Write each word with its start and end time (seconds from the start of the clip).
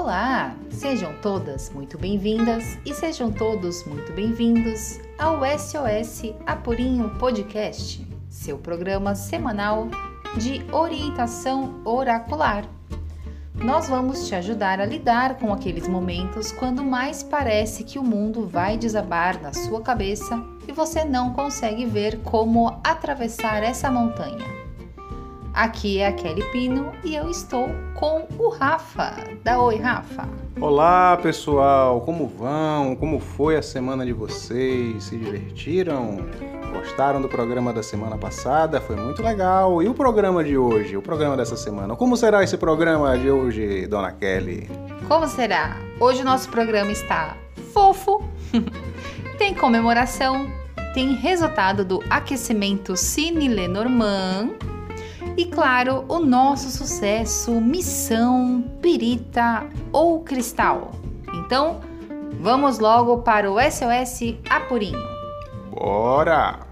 Olá! 0.00 0.54
Sejam 0.70 1.12
todas 1.20 1.70
muito 1.70 1.98
bem-vindas 1.98 2.78
e 2.86 2.94
sejam 2.94 3.32
todos 3.32 3.84
muito 3.84 4.12
bem-vindos 4.12 5.00
ao 5.18 5.40
SOS 5.58 6.36
Apurinho 6.46 7.10
Podcast, 7.18 8.06
seu 8.30 8.56
programa 8.58 9.16
semanal 9.16 9.88
de 10.36 10.64
orientação 10.72 11.82
oracular. 11.84 12.64
Nós 13.56 13.88
vamos 13.88 14.28
te 14.28 14.36
ajudar 14.36 14.80
a 14.80 14.86
lidar 14.86 15.36
com 15.36 15.52
aqueles 15.52 15.88
momentos 15.88 16.52
quando 16.52 16.84
mais 16.84 17.24
parece 17.24 17.82
que 17.82 17.98
o 17.98 18.04
mundo 18.04 18.46
vai 18.46 18.78
desabar 18.78 19.42
na 19.42 19.52
sua 19.52 19.82
cabeça 19.82 20.40
e 20.68 20.72
você 20.72 21.04
não 21.04 21.32
consegue 21.32 21.84
ver 21.84 22.20
como 22.20 22.80
atravessar 22.84 23.64
essa 23.64 23.90
montanha. 23.90 24.57
Aqui 25.58 25.98
é 25.98 26.06
a 26.06 26.12
Kelly 26.12 26.44
Pino 26.52 26.92
e 27.02 27.16
eu 27.16 27.28
estou 27.28 27.68
com 27.96 28.28
o 28.38 28.48
Rafa. 28.48 29.12
Dá 29.42 29.60
oi, 29.60 29.74
Rafa. 29.74 30.28
Olá, 30.60 31.16
pessoal. 31.20 32.00
Como 32.02 32.28
vão? 32.28 32.94
Como 32.94 33.18
foi 33.18 33.56
a 33.56 33.60
semana 33.60 34.06
de 34.06 34.12
vocês? 34.12 35.02
Se 35.02 35.16
divertiram? 35.16 36.24
Gostaram 36.72 37.20
do 37.20 37.28
programa 37.28 37.72
da 37.72 37.82
semana 37.82 38.16
passada? 38.16 38.80
Foi 38.80 38.94
muito 38.94 39.20
legal. 39.20 39.82
E 39.82 39.88
o 39.88 39.94
programa 39.94 40.44
de 40.44 40.56
hoje? 40.56 40.96
O 40.96 41.02
programa 41.02 41.36
dessa 41.36 41.56
semana? 41.56 41.96
Como 41.96 42.16
será 42.16 42.44
esse 42.44 42.56
programa 42.56 43.18
de 43.18 43.28
hoje, 43.28 43.84
Dona 43.88 44.12
Kelly? 44.12 44.70
Como 45.08 45.26
será? 45.26 45.76
Hoje 45.98 46.22
o 46.22 46.24
nosso 46.24 46.48
programa 46.50 46.92
está 46.92 47.36
fofo. 47.72 48.22
tem 49.36 49.54
comemoração, 49.54 50.48
tem 50.94 51.14
resultado 51.16 51.84
do 51.84 52.00
aquecimento 52.08 52.96
Cine 52.96 53.48
Lenormand 53.48 54.50
e 55.36 55.46
claro, 55.46 56.04
o 56.08 56.18
nosso 56.18 56.70
sucesso 56.70 57.60
Missão 57.60 58.64
Pirita 58.80 59.66
ou 59.92 60.20
Cristal. 60.20 60.92
Então, 61.34 61.80
vamos 62.40 62.78
logo 62.78 63.18
para 63.18 63.50
o 63.50 63.56
SOS 63.60 64.36
Apurinho. 64.48 65.02
Bora! 65.70 66.67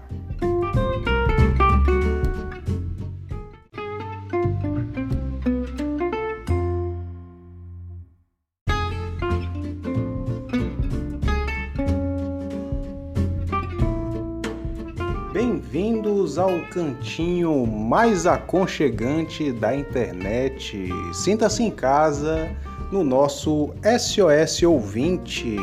Ao 16.37 16.59
cantinho 16.69 17.65
mais 17.65 18.27
aconchegante 18.27 19.51
da 19.51 19.75
internet. 19.75 20.87
Sinta-se 21.11 21.63
em 21.63 21.71
casa 21.71 22.47
no 22.91 23.03
nosso 23.03 23.71
SOS 23.81 24.61
Ouvinte. 24.61 25.57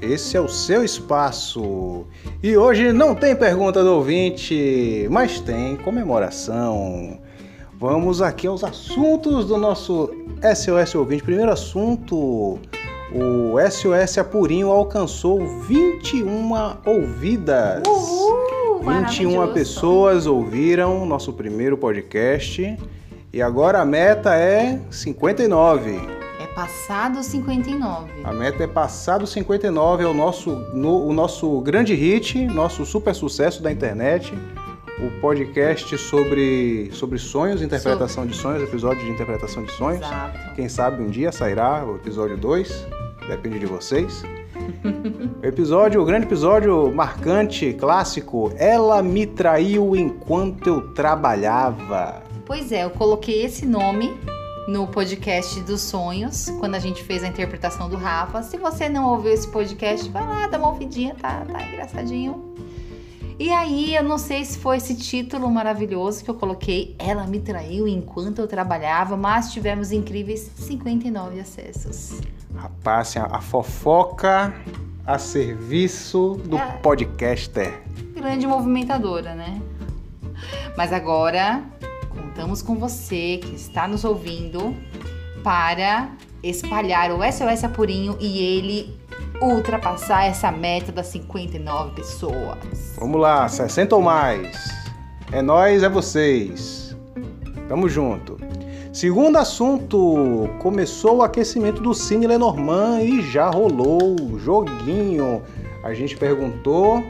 Esse 0.00 0.36
é 0.36 0.40
o 0.40 0.48
seu 0.48 0.84
espaço. 0.84 2.06
E 2.40 2.56
hoje 2.56 2.92
não 2.92 3.16
tem 3.16 3.34
pergunta 3.34 3.82
do 3.82 3.94
ouvinte, 3.94 5.08
mas 5.10 5.40
tem 5.40 5.74
comemoração. 5.76 7.18
Vamos 7.74 8.22
aqui 8.22 8.46
aos 8.46 8.62
assuntos 8.62 9.46
do 9.46 9.56
nosso 9.56 10.08
SOS 10.54 10.94
Ouvinte. 10.94 11.24
Primeiro 11.24 11.50
assunto: 11.50 12.60
o 13.12 13.56
SOS 13.68 14.18
Apurinho 14.18 14.70
alcançou 14.70 15.44
21 15.62 16.52
ouvidas. 16.86 17.82
Uhul! 17.86 18.55
21 18.86 19.52
pessoas 19.52 20.26
ouviram 20.26 21.04
nosso 21.04 21.32
primeiro 21.32 21.76
podcast 21.76 22.78
e 23.32 23.42
agora 23.42 23.80
a 23.80 23.84
meta 23.84 24.36
é 24.36 24.80
59. 24.88 25.90
É 26.40 26.46
passado 26.54 27.20
59. 27.20 28.08
A 28.22 28.32
meta 28.32 28.62
é 28.62 28.66
passado 28.68 29.26
59, 29.26 30.04
é 30.04 30.06
o 30.06 30.14
nosso, 30.14 30.50
no, 30.72 31.04
o 31.04 31.12
nosso 31.12 31.60
grande 31.62 31.94
hit, 31.94 32.46
nosso 32.46 32.86
super 32.86 33.12
sucesso 33.12 33.60
da 33.60 33.72
internet. 33.72 34.32
O 35.00 35.20
podcast 35.20 35.98
sobre, 35.98 36.88
sobre 36.92 37.18
sonhos, 37.18 37.60
interpretação 37.62 38.22
sobre. 38.22 38.30
de 38.30 38.36
sonhos, 38.36 38.62
episódio 38.62 39.04
de 39.04 39.10
interpretação 39.10 39.64
de 39.64 39.72
sonhos. 39.72 40.06
Exato. 40.06 40.54
Quem 40.54 40.68
sabe 40.68 41.02
um 41.02 41.08
dia 41.08 41.32
sairá 41.32 41.84
o 41.84 41.96
episódio 41.96 42.36
2, 42.36 42.86
depende 43.28 43.58
de 43.58 43.66
vocês. 43.66 44.22
Episódio, 45.42 46.00
o 46.02 46.04
grande 46.04 46.26
episódio 46.26 46.92
marcante, 46.94 47.72
clássico. 47.74 48.52
Ela 48.56 49.02
me 49.02 49.26
traiu 49.26 49.94
enquanto 49.96 50.66
eu 50.66 50.92
trabalhava. 50.92 52.22
Pois 52.44 52.72
é, 52.72 52.84
eu 52.84 52.90
coloquei 52.90 53.44
esse 53.44 53.66
nome 53.66 54.12
no 54.68 54.86
podcast 54.86 55.60
dos 55.60 55.80
sonhos, 55.80 56.50
quando 56.58 56.74
a 56.74 56.78
gente 56.78 57.02
fez 57.04 57.22
a 57.22 57.28
interpretação 57.28 57.88
do 57.88 57.96
Rafa. 57.96 58.42
Se 58.42 58.56
você 58.56 58.88
não 58.88 59.10
ouviu 59.10 59.32
esse 59.32 59.48
podcast, 59.48 60.08
vai 60.10 60.26
lá, 60.26 60.46
dá 60.48 60.58
uma 60.58 60.68
ouvidinha, 60.68 61.14
tá, 61.14 61.44
tá 61.44 61.62
engraçadinho. 61.66 62.54
E 63.38 63.50
aí, 63.50 63.94
eu 63.94 64.02
não 64.02 64.16
sei 64.16 64.44
se 64.44 64.58
foi 64.58 64.78
esse 64.78 64.96
título 64.96 65.50
maravilhoso 65.50 66.24
que 66.24 66.30
eu 66.30 66.34
coloquei, 66.34 66.96
Ela 66.98 67.26
me 67.26 67.38
traiu 67.38 67.86
enquanto 67.86 68.38
eu 68.38 68.46
trabalhava, 68.48 69.16
mas 69.16 69.52
tivemos 69.52 69.92
incríveis 69.92 70.50
59 70.56 71.38
acessos. 71.38 72.18
Rapaz, 72.54 73.08
assim, 73.08 73.18
a 73.18 73.40
fofoca 73.40 74.54
a 75.06 75.18
serviço 75.18 76.40
do 76.44 76.56
é. 76.56 76.72
podcaster. 76.82 77.82
Grande 78.14 78.46
movimentadora, 78.46 79.34
né? 79.34 79.60
Mas 80.76 80.92
agora 80.92 81.62
contamos 82.08 82.60
com 82.60 82.76
você 82.76 83.38
que 83.42 83.54
está 83.54 83.86
nos 83.86 84.04
ouvindo 84.04 84.74
para 85.44 86.10
espalhar 86.42 87.10
o 87.12 87.20
SOS 87.22 87.64
Apurinho 87.64 88.16
e 88.20 88.38
ele 88.38 88.98
ultrapassar 89.40 90.24
essa 90.24 90.50
meta 90.50 90.90
das 90.90 91.06
59 91.08 91.94
pessoas. 91.94 92.58
Vamos 92.98 93.20
lá, 93.20 93.48
60 93.48 93.94
ou 93.94 94.02
mais. 94.02 94.56
É 95.30 95.42
nós, 95.42 95.82
é 95.82 95.88
vocês. 95.88 96.96
Tamo 97.68 97.88
junto. 97.88 98.45
Segundo 98.96 99.36
assunto, 99.36 100.48
começou 100.58 101.16
o 101.16 101.22
aquecimento 101.22 101.82
do 101.82 101.92
Cine 101.92 102.26
Lenormand 102.26 103.02
e 103.02 103.20
já 103.30 103.50
rolou 103.50 104.16
o 104.18 104.38
joguinho. 104.38 105.42
A 105.84 105.92
gente 105.92 106.16
perguntou 106.16 107.04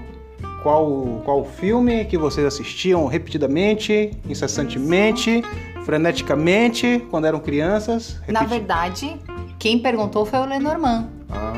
qual, 0.64 1.22
qual 1.24 1.44
filme 1.44 2.04
que 2.04 2.18
vocês 2.18 2.44
assistiam 2.44 3.06
repetidamente, 3.06 4.10
incessantemente, 4.28 5.44
freneticamente, 5.84 7.06
quando 7.08 7.26
eram 7.26 7.38
crianças. 7.38 8.20
Na 8.26 8.42
verdade, 8.42 9.16
quem 9.56 9.78
perguntou 9.78 10.26
foi 10.26 10.40
o 10.40 10.44
Lenormand. 10.44 11.08
Ah. 11.30 11.52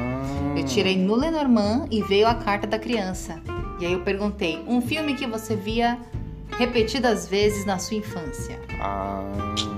Eu 0.54 0.62
tirei 0.66 0.98
no 0.98 1.14
Lenormand 1.14 1.86
e 1.90 2.02
veio 2.02 2.28
a 2.28 2.34
carta 2.34 2.66
da 2.66 2.78
criança. 2.78 3.40
E 3.80 3.86
aí 3.86 3.94
eu 3.94 4.00
perguntei, 4.00 4.62
um 4.68 4.82
filme 4.82 5.14
que 5.14 5.26
você 5.26 5.56
via 5.56 5.96
repetidas 6.58 7.26
vezes 7.26 7.64
na 7.64 7.78
sua 7.78 7.96
infância? 7.96 8.60
Ah. 8.78 9.77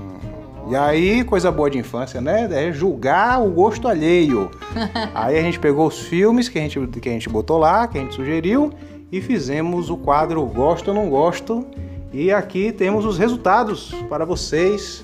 E 0.71 0.75
aí, 0.77 1.25
coisa 1.25 1.51
boa 1.51 1.69
de 1.69 1.77
infância, 1.77 2.21
né? 2.21 2.47
É 2.49 2.71
julgar 2.71 3.45
o 3.45 3.49
gosto 3.49 3.89
alheio. 3.89 4.49
aí 5.13 5.37
a 5.37 5.41
gente 5.41 5.59
pegou 5.59 5.85
os 5.85 5.99
filmes 5.99 6.47
que 6.47 6.57
a 6.57 6.61
gente, 6.61 6.79
que 7.01 7.09
a 7.09 7.11
gente 7.11 7.27
botou 7.27 7.57
lá, 7.57 7.85
que 7.89 7.97
a 7.97 8.01
gente 8.01 8.15
sugeriu, 8.15 8.71
e 9.11 9.19
fizemos 9.19 9.89
o 9.89 9.97
quadro 9.97 10.41
Gosto 10.45 10.87
ou 10.87 10.93
Não 10.93 11.09
Gosto. 11.09 11.67
E 12.13 12.31
aqui 12.31 12.71
temos 12.71 13.03
os 13.03 13.17
resultados 13.17 13.93
para 14.07 14.23
vocês 14.23 15.03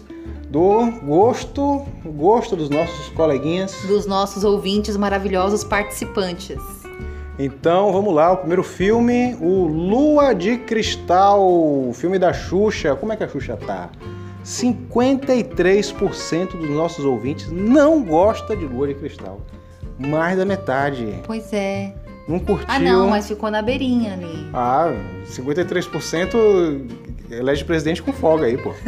do 0.50 0.89
gosto, 1.05 1.85
gosto 2.05 2.55
dos 2.55 2.69
nossos 2.69 3.09
coleguinhas. 3.09 3.75
Dos 3.89 4.05
nossos 4.05 4.45
ouvintes 4.45 4.95
maravilhosos 4.95 5.66
participantes. 5.66 6.57
Então 7.38 7.91
vamos 7.91 8.16
lá, 8.16 8.31
o 8.31 8.38
primeiro 8.38 8.63
filme, 8.63 9.35
o 9.41 9.67
Lua 9.67 10.34
de 10.34 10.59
Cristal, 10.59 11.41
o 11.45 11.91
filme 11.94 12.17
da 12.17 12.31
Xuxa. 12.31 12.96
Como 12.96 13.11
é 13.11 13.17
que 13.17 13.23
a 13.25 13.28
Xuxa 13.28 13.58
tá? 13.58 13.90
53% 14.47 16.58
dos 16.58 16.70
nossos 16.70 17.03
ouvintes 17.03 17.52
não 17.52 18.02
gosta 18.02 18.55
de 18.55 18.66
lua 18.66 18.88
de 18.88 18.94
cristal. 18.94 19.41
Mais 19.99 20.38
da 20.38 20.46
metade. 20.46 21.20
Pois 21.26 21.52
é. 21.52 21.94
Não 22.29 22.40
curtiu. 22.40 22.66
Ah, 22.70 22.79
não, 22.79 23.09
mas 23.09 23.28
ficou 23.28 23.52
na 23.52 23.61
beirinha 23.61 24.14
ali. 24.14 24.49
Ah, 24.53 24.94
53% 25.29 26.90
elege 27.29 27.66
presidente 27.66 28.02
com 28.02 28.14
folga 28.14 28.46
aí, 28.46 28.58
pô. 28.58 28.73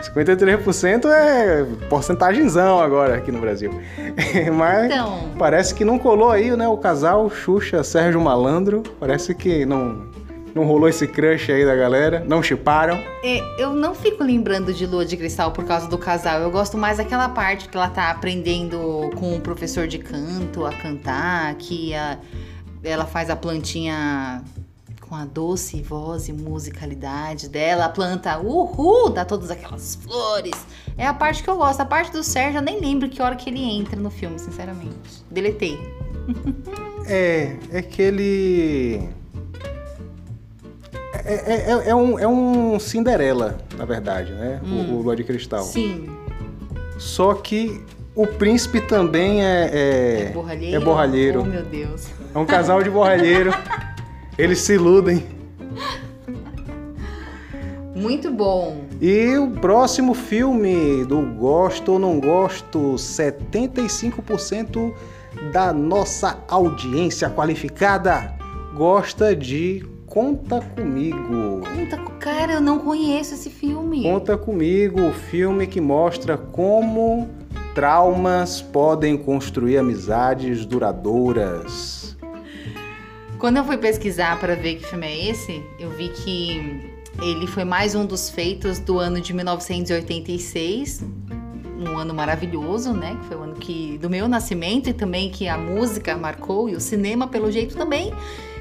53% 0.00 1.06
é 1.06 1.66
porcentagenzão 1.88 2.80
agora 2.80 3.16
aqui 3.16 3.30
no 3.30 3.40
Brasil. 3.40 3.70
Mas 4.56 4.86
então... 4.86 5.30
parece 5.38 5.74
que 5.74 5.84
não 5.84 5.98
colou 5.98 6.30
aí, 6.30 6.56
né? 6.56 6.66
O 6.66 6.78
casal 6.78 7.28
Xuxa 7.28 7.84
Sérgio 7.84 8.20
Malandro. 8.20 8.82
Parece 8.98 9.34
que 9.34 9.66
não 9.66 10.06
não 10.54 10.64
rolou 10.64 10.88
esse 10.88 11.06
crush 11.06 11.50
aí 11.50 11.64
da 11.64 11.74
galera? 11.74 12.24
Não 12.26 12.42
chiparam? 12.42 12.96
É, 13.22 13.40
eu 13.58 13.72
não 13.72 13.94
fico 13.94 14.22
lembrando 14.22 14.72
de 14.72 14.86
Lua 14.86 15.04
de 15.04 15.16
Cristal 15.16 15.52
por 15.52 15.64
causa 15.64 15.88
do 15.88 15.98
casal. 15.98 16.40
Eu 16.40 16.50
gosto 16.50 16.76
mais 16.76 16.98
daquela 16.98 17.28
parte 17.28 17.68
que 17.68 17.76
ela 17.76 17.88
tá 17.88 18.10
aprendendo 18.10 19.10
com 19.16 19.36
o 19.36 19.40
professor 19.40 19.86
de 19.86 19.98
canto 19.98 20.64
a 20.64 20.72
cantar, 20.72 21.54
que 21.54 21.94
a, 21.94 22.18
ela 22.82 23.06
faz 23.06 23.30
a 23.30 23.36
plantinha 23.36 24.42
com 25.10 25.16
a 25.16 25.24
doce 25.24 25.82
voz 25.82 26.28
e 26.28 26.32
musicalidade 26.32 27.48
dela, 27.48 27.86
a 27.86 27.88
planta 27.88 28.38
uhul, 28.38 29.10
dá 29.10 29.24
todas 29.24 29.50
aquelas 29.50 29.96
flores. 29.96 30.54
É 30.96 31.04
a 31.04 31.12
parte 31.12 31.42
que 31.42 31.50
eu 31.50 31.56
gosto. 31.56 31.80
A 31.80 31.84
parte 31.84 32.12
do 32.12 32.22
Sérgio, 32.22 32.58
eu 32.58 32.62
nem 32.62 32.80
lembro 32.80 33.08
que 33.08 33.20
hora 33.20 33.34
que 33.34 33.50
ele 33.50 33.60
entra 33.60 33.98
no 33.98 34.08
filme, 34.08 34.38
sinceramente. 34.38 35.24
Deletei. 35.30 35.78
É, 37.06 37.56
é 37.72 37.82
que 37.82 38.02
ele. 38.02 39.08
É, 41.24 41.34
é, 41.34 41.70
é, 41.70 41.90
é 41.90 41.94
um, 41.94 42.18
é 42.18 42.26
um 42.26 42.78
Cinderela, 42.78 43.58
na 43.76 43.84
verdade, 43.84 44.32
né? 44.32 44.60
O, 44.64 44.94
o 44.94 45.02
Lua 45.02 45.16
de 45.16 45.24
Cristal. 45.24 45.62
Sim. 45.62 46.08
Só 46.98 47.34
que 47.34 47.82
o 48.14 48.26
príncipe 48.26 48.80
também 48.80 49.44
é. 49.44 49.70
É, 49.72 50.22
É 50.26 50.30
borralheiro? 50.30 50.76
É 50.76 50.80
borralheiro. 50.80 51.40
Oh, 51.40 51.44
meu 51.44 51.62
Deus. 51.62 52.08
É 52.34 52.38
um 52.38 52.46
casal 52.46 52.82
de 52.82 52.90
borralheiro. 52.90 53.52
Eles 54.36 54.58
se 54.58 54.74
iludem. 54.74 55.24
Muito 57.94 58.30
bom. 58.30 58.84
E 59.00 59.36
o 59.36 59.50
próximo 59.50 60.14
filme 60.14 61.04
do 61.04 61.20
Gosto 61.22 61.92
ou 61.92 61.98
Não 61.98 62.20
Gosto, 62.20 62.94
75% 62.94 64.92
da 65.52 65.72
nossa 65.72 66.38
audiência 66.48 67.28
qualificada 67.30 68.34
gosta 68.74 69.34
de 69.34 69.84
Conta 70.10 70.60
Comigo. 70.60 71.60
Conta, 71.72 71.96
com- 71.96 72.18
cara, 72.18 72.54
eu 72.54 72.60
não 72.60 72.80
conheço 72.80 73.32
esse 73.34 73.48
filme. 73.48 74.02
Conta 74.02 74.36
Comigo, 74.36 75.00
o 75.00 75.12
filme 75.12 75.68
que 75.68 75.80
mostra 75.80 76.36
como 76.36 77.30
traumas 77.76 78.60
podem 78.60 79.16
construir 79.16 79.78
amizades 79.78 80.66
duradouras. 80.66 82.16
Quando 83.38 83.58
eu 83.58 83.64
fui 83.64 83.78
pesquisar 83.78 84.40
para 84.40 84.56
ver 84.56 84.74
que 84.78 84.86
filme 84.86 85.06
é 85.06 85.30
esse, 85.30 85.62
eu 85.78 85.88
vi 85.90 86.08
que 86.08 86.90
ele 87.22 87.46
foi 87.46 87.62
mais 87.62 87.94
um 87.94 88.04
dos 88.04 88.28
feitos 88.28 88.80
do 88.80 88.98
ano 88.98 89.20
de 89.20 89.32
1986, 89.32 91.04
um 91.78 91.96
ano 91.96 92.12
maravilhoso, 92.12 92.92
né? 92.92 93.16
Que 93.20 93.26
foi 93.28 93.36
o 93.36 93.42
ano 93.42 93.54
que 93.54 93.96
do 93.98 94.10
meu 94.10 94.26
nascimento 94.26 94.90
e 94.90 94.92
também 94.92 95.30
que 95.30 95.46
a 95.46 95.56
música 95.56 96.16
marcou 96.16 96.68
e 96.68 96.74
o 96.74 96.80
cinema 96.80 97.28
pelo 97.28 97.48
jeito 97.48 97.76
também. 97.76 98.12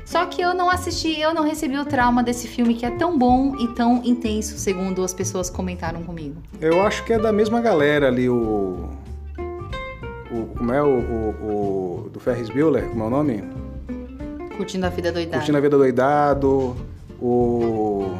Só 0.09 0.25
que 0.25 0.41
eu 0.41 0.55
não 0.55 0.71
assisti, 0.71 1.19
eu 1.19 1.35
não 1.35 1.43
recebi 1.43 1.77
o 1.77 1.85
trauma 1.85 2.23
desse 2.23 2.47
filme 2.47 2.73
que 2.73 2.83
é 2.83 2.89
tão 2.89 3.15
bom 3.15 3.55
e 3.57 3.67
tão 3.75 4.01
intenso, 4.03 4.57
segundo 4.57 5.03
as 5.03 5.13
pessoas 5.13 5.51
comentaram 5.51 6.01
comigo. 6.01 6.41
Eu 6.59 6.81
acho 6.81 7.03
que 7.03 7.13
é 7.13 7.19
da 7.19 7.31
mesma 7.31 7.61
galera 7.61 8.07
ali, 8.07 8.27
o. 8.27 8.89
o 10.31 10.45
como 10.57 10.73
é 10.73 10.81
o, 10.81 10.87
o, 10.87 12.05
o 12.05 12.09
do 12.09 12.19
Ferris 12.19 12.49
Bueller? 12.49 12.89
Como 12.89 13.03
é 13.03 13.05
o 13.05 13.09
nome? 13.11 13.43
Curtindo 14.57 14.87
a 14.87 14.89
vida 14.89 15.11
doidada. 15.11 15.37
Curtindo 15.37 15.57
a 15.59 15.61
Vida 15.61 15.77
Doidado, 15.77 16.75
o. 17.21 18.17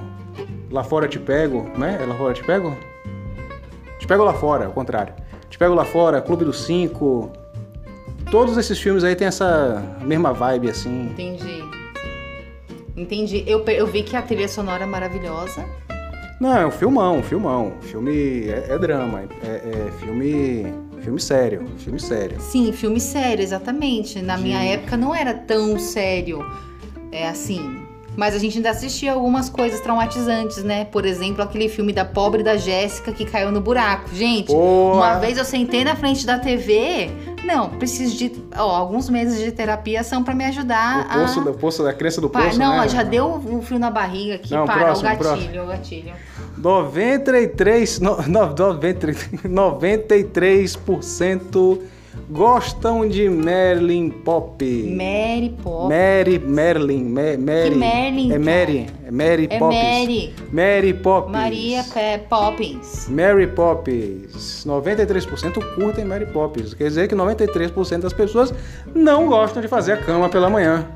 Lá 0.69 0.83
Fora 0.83 1.07
Te 1.07 1.17
Pego, 1.17 1.71
como 1.71 1.85
é? 1.85 2.03
É 2.03 2.05
Lá 2.05 2.13
Fora 2.13 2.35
Te 2.35 2.43
Pego? 2.43 2.77
Te 3.97 4.05
Pego 4.05 4.23
Lá 4.23 4.33
Fora, 4.35 4.67
ao 4.67 4.71
contrário. 4.73 5.15
Te 5.49 5.57
Pego 5.57 5.73
Lá 5.73 5.85
Fora, 5.85 6.21
Clube 6.21 6.45
dos 6.45 6.65
Cinco. 6.65 7.31
Todos 8.29 8.57
esses 8.57 8.79
filmes 8.79 9.03
aí 9.03 9.15
tem 9.15 9.27
essa 9.27 9.83
mesma 10.03 10.31
vibe, 10.31 10.69
assim. 10.69 11.07
Entendi. 11.07 11.58
Entendi. 12.99 13.43
Eu, 13.47 13.63
eu 13.65 13.87
vi 13.87 14.03
que 14.03 14.15
a 14.15 14.21
trilha 14.21 14.47
sonora 14.47 14.83
é 14.83 14.87
maravilhosa. 14.87 15.65
Não, 16.39 16.55
é 16.57 16.65
um 16.65 16.71
filmão, 16.71 17.17
um 17.17 17.23
filmão. 17.23 17.73
Filme 17.81 18.47
é, 18.49 18.67
é 18.69 18.77
drama, 18.77 19.23
é, 19.43 19.47
é 19.47 19.91
filme. 19.99 20.65
Filme 21.01 21.19
sério, 21.19 21.65
filme 21.77 21.99
sério. 21.99 22.37
Sim, 22.41 22.73
filme 22.73 22.99
sério, 22.99 23.41
exatamente. 23.41 24.21
Na 24.21 24.35
De- 24.35 24.43
minha 24.43 24.61
época 24.63 24.97
não 24.97 25.15
era 25.15 25.33
tão 25.33 25.79
sério. 25.79 26.39
É 27.11 27.27
assim. 27.27 27.78
Mas 28.19 28.35
a 28.35 28.37
gente 28.37 28.57
ainda 28.57 28.71
assistia 28.71 29.13
algumas 29.13 29.49
coisas 29.49 29.79
traumatizantes, 29.79 30.61
né? 30.61 30.83
Por 30.83 31.05
exemplo, 31.05 31.41
aquele 31.41 31.69
filme 31.69 31.93
da 31.93 32.03
pobre 32.03 32.43
da 32.43 32.57
Jéssica 32.57 33.13
que 33.13 33.23
caiu 33.23 33.49
no 33.49 33.61
buraco. 33.61 34.09
Gente, 34.13 34.47
Boa. 34.47 34.95
uma 34.95 35.19
vez 35.19 35.37
eu 35.37 35.45
sentei 35.45 35.85
na 35.85 35.95
frente 35.95 36.25
da 36.25 36.37
TV. 36.37 37.09
Não, 37.45 37.69
preciso 37.69 38.17
de. 38.17 38.33
Ó, 38.57 38.75
alguns 38.75 39.09
meses 39.09 39.39
de 39.39 39.49
terapia 39.53 40.03
são 40.03 40.21
pra 40.21 40.35
me 40.35 40.43
ajudar 40.43 41.05
O 41.05 41.07
poço, 41.21 41.39
a. 41.39 41.43
da, 41.45 41.53
poço 41.53 41.81
da 41.83 41.93
crença 41.93 42.19
do 42.19 42.29
Pa- 42.29 42.41
poço, 42.43 42.59
não, 42.59 42.79
né? 42.81 42.89
já 42.89 43.03
deu 43.03 43.25
um 43.35 43.61
frio 43.61 43.79
na 43.79 43.89
barriga 43.89 44.35
aqui. 44.35 44.53
Não, 44.53 44.65
para, 44.65 44.83
próximo, 44.83 45.07
o 45.07 45.11
gatilho, 45.11 45.29
próximo. 45.29 45.63
o 45.63 45.67
gatilho. 45.67 46.11
93, 46.57 47.99
no, 48.01 48.17
no, 48.27 48.47
93, 48.53 49.29
93% 49.45 51.79
gostam 52.29 53.07
de 53.07 53.29
Merlin 53.29 54.09
Pop. 54.09 54.63
Mary 54.63 55.55
Poppins. 55.63 55.89
Mary, 55.89 56.39
Merlin, 56.39 57.03
Ma- 57.09 57.37
Mary. 57.37 57.75
Merlin, 57.75 58.31
É 58.33 58.37
Mary, 58.39 58.87
é 59.05 59.11
Mary 59.11 59.47
É 59.49 59.57
Poppins. 59.59 59.81
Mary. 59.83 60.33
Mary 60.51 60.93
Poppins. 60.93 61.31
Maria 61.31 61.83
Pe- 61.83 62.17
Poppins. 62.29 63.07
Mary 63.09 63.47
Poppins. 63.47 64.65
93% 64.65 65.59
curtem 65.75 66.05
Mary 66.05 66.25
Poppins. 66.27 66.73
Quer 66.73 66.87
dizer 66.89 67.07
que 67.07 67.15
93% 67.15 67.99
das 68.01 68.13
pessoas 68.13 68.53
não 68.93 69.27
gostam 69.27 69.61
de 69.61 69.67
fazer 69.67 69.93
a 69.93 69.97
cama 69.97 70.29
pela 70.29 70.49
manhã. 70.49 70.87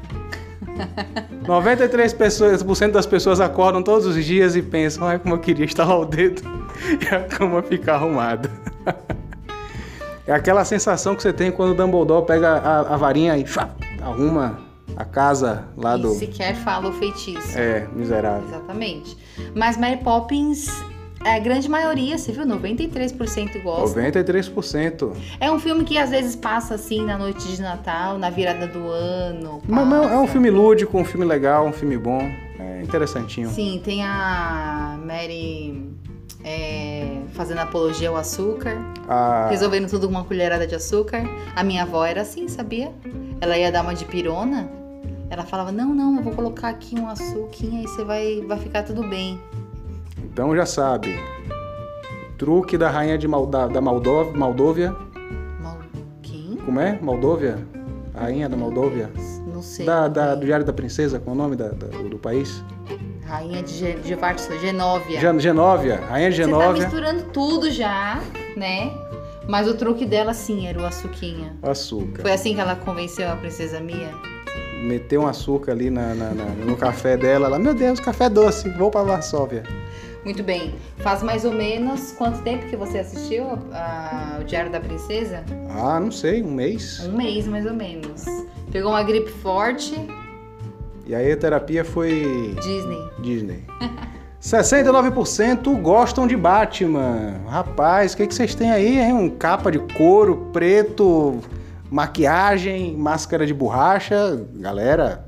93% 1.46 2.16
pessoas- 2.18 2.64
por 2.64 2.76
cento 2.76 2.94
das 2.94 3.06
pessoas 3.06 3.40
acordam 3.40 3.84
todos 3.84 4.06
os 4.06 4.24
dias 4.26 4.56
e 4.56 4.62
pensam, 4.62 5.06
ai 5.08 5.20
como 5.20 5.36
eu 5.36 5.40
queria 5.40 5.66
estalar 5.66 6.00
o 6.00 6.06
dedo 6.06 6.42
e 7.02 7.14
a 7.16 7.20
cama 7.22 7.62
ficar 7.62 7.96
arrumada. 7.96 8.50
É 10.26 10.32
aquela 10.32 10.64
sensação 10.64 11.16
que 11.16 11.22
você 11.22 11.34
tem 11.34 11.52
quando 11.52 11.72
o 11.72 11.76
Dumbledore 11.76 12.26
pega 12.26 12.50
a, 12.58 12.94
a 12.94 12.98
varinha 12.98 13.38
e 13.38 13.46
chá, 13.46 13.70
arruma 14.02 14.60
a 14.96 15.04
casa 15.04 15.66
lá 15.76 15.98
E 15.98 16.02
do... 16.02 16.12
sequer 16.14 16.56
fala 16.56 16.90
o 16.90 16.94
feitiço. 16.94 17.58
É, 17.58 17.88
miserável. 17.94 18.48
Exatamente. 18.48 19.18
Mas 19.54 19.76
Mary 19.76 19.98
Poppins, 19.98 20.70
é 21.26 21.36
a 21.36 21.40
grande 21.40 21.70
maioria, 21.70 22.18
você 22.18 22.32
viu? 22.32 22.46
93% 22.46 23.62
gosta. 23.64 24.00
93%. 24.00 25.14
É 25.40 25.52
um 25.52 25.60
filme 25.60 25.84
que 25.84 25.98
às 25.98 26.10
vezes 26.10 26.36
passa 26.36 26.76
assim 26.76 27.04
na 27.04 27.18
noite 27.18 27.48
de 27.48 27.62
Natal, 27.62 28.18
na 28.18 28.30
virada 28.30 28.68
do 28.68 28.88
ano. 28.88 29.62
Mas, 29.68 29.88
mas 29.88 30.12
é 30.12 30.18
um 30.18 30.28
filme 30.28 30.50
lúdico, 30.50 30.98
um 30.98 31.06
filme 31.06 31.26
legal, 31.26 31.66
um 31.66 31.74
filme 31.74 31.98
bom. 31.98 32.30
É 32.60 32.82
interessantinho. 32.82 33.50
Sim, 33.50 33.82
tem 33.84 34.04
a 34.04 34.98
Mary 35.06 35.90
é, 36.44 37.22
fazendo 37.34 37.60
apologia 37.60 38.10
ao 38.10 38.16
açúcar, 38.18 38.76
A- 39.08 39.48
resolvendo 39.50 39.90
tudo 39.90 40.08
com 40.08 40.14
uma 40.16 40.24
colherada 40.24 40.66
de 40.68 40.76
açúcar. 40.76 41.24
A 41.56 41.64
minha 41.64 41.84
avó 41.84 42.06
era 42.06 42.22
assim, 42.22 42.48
sabia? 42.48 42.92
Ela 43.42 43.58
ia 43.58 43.72
dar 43.72 43.82
uma 43.84 43.94
de 43.94 44.06
pirona. 44.06 44.70
Ela 45.30 45.44
falava: 45.44 45.72
Não, 45.72 45.94
não, 45.94 46.18
eu 46.18 46.24
vou 46.24 46.34
colocar 46.34 46.70
aqui 46.70 47.00
um 47.00 47.08
açuquinha 47.08 47.82
e 47.84 47.88
você 47.88 48.04
vai, 48.04 48.42
vai 48.48 48.60
ficar 48.60 48.84
tudo 48.84 49.04
bem. 49.08 49.40
Então 50.24 50.56
já 50.56 50.66
sabe. 50.66 51.18
Truque 52.38 52.78
da 52.78 52.90
rainha 52.90 53.18
de 53.18 53.28
Malda, 53.28 53.68
da 53.68 53.80
Moldóvia, 53.82 54.34
Moldóvia. 54.38 54.96
Mal... 55.62 55.78
Quem? 56.22 56.58
Como 56.66 56.80
é? 56.80 57.00
Moldóvia? 57.02 57.58
A 58.14 58.22
rainha 58.22 58.50
da 58.50 58.58
Moldóvia. 58.58 59.10
Não 59.52 59.62
sei. 59.62 59.86
Da, 59.86 60.08
da- 60.08 60.36
do 60.36 60.46
Diário 60.46 60.66
da 60.66 60.74
Princesa, 60.74 61.20
qual 61.20 61.36
é 61.36 61.40
o 61.40 61.42
nome 61.42 61.56
da- 61.56 61.70
da- 61.70 61.88
do 62.10 62.18
país? 62.18 62.64
Rainha 63.26 63.64
de, 63.64 63.74
Ge- 63.74 63.96
de 63.96 64.16
Varso, 64.16 64.58
Genóvia. 64.60 65.20
Gen- 65.20 65.40
Genóvia. 65.40 66.02
Rainha 66.10 66.30
de 66.30 66.36
Você 66.38 66.42
tá 66.44 66.48
Genóvia. 66.48 66.84
misturando 66.84 67.24
tudo 67.32 67.72
já, 67.72 68.22
né? 68.58 68.92
Mas 69.48 69.68
o 69.68 69.74
truque 69.76 70.06
dela 70.06 70.34
sim 70.34 70.68
era 70.68 70.80
o 70.80 70.86
açuquinha. 70.86 71.54
Açúcar. 71.62 72.22
Foi 72.22 72.32
assim 72.32 72.54
que 72.56 72.62
ela 72.62 72.76
convenceu 72.76 73.30
a 73.30 73.36
princesa 73.36 73.80
Mia? 73.80 74.10
Meteu 74.84 75.22
um 75.22 75.28
açúcar 75.28 75.72
ali 75.72 75.90
na- 75.90 76.14
na- 76.14 76.32
na- 76.32 76.46
no 76.66 76.76
café 76.78 77.16
dela. 77.18 77.48
Ela, 77.48 77.60
meu 77.60 77.74
Deus, 77.74 78.00
café 78.00 78.30
doce, 78.30 78.70
vou 78.70 78.92
pra 78.92 79.02
Varsóvia. 79.04 79.64
Muito 80.26 80.42
bem. 80.44 80.74
Faz 81.00 81.22
mais 81.22 81.44
ou 81.44 81.52
menos 81.52 82.14
quanto 82.14 82.42
tempo 82.44 82.66
que 82.68 82.76
você 82.78 83.00
assistiu 83.00 83.46
a- 83.74 84.36
a- 84.38 84.40
o 84.42 84.44
Diário 84.46 84.72
da 84.72 84.80
Princesa? 84.80 85.44
Ah, 85.70 86.00
não 86.00 86.12
sei, 86.12 86.42
um 86.42 86.52
mês. 86.52 87.02
Um 87.06 87.18
mês, 87.18 87.46
mais 87.46 87.66
ou 87.66 87.74
menos. 87.74 88.24
Pegou 88.72 88.92
uma 88.92 89.04
gripe 89.04 89.30
forte, 89.32 89.94
E 91.06 91.14
aí 91.14 91.32
a 91.32 91.38
terapia 91.38 91.84
foi 91.84 92.56
Disney. 92.62 93.10
Disney. 93.20 93.64
69% 94.44 95.82
gostam 95.82 96.28
de 96.28 96.36
Batman. 96.36 97.36
Rapaz, 97.48 98.14
o 98.14 98.18
que, 98.18 98.28
que 98.28 98.36
vocês 98.36 98.54
têm 98.54 98.72
aí, 98.72 99.00
hein? 99.00 99.14
Um 99.14 99.30
capa 99.30 99.72
de 99.72 99.80
couro 99.80 100.50
preto, 100.52 101.40
maquiagem, 101.90 102.94
máscara 102.98 103.46
de 103.46 103.54
borracha. 103.54 104.46
Galera, 104.56 105.26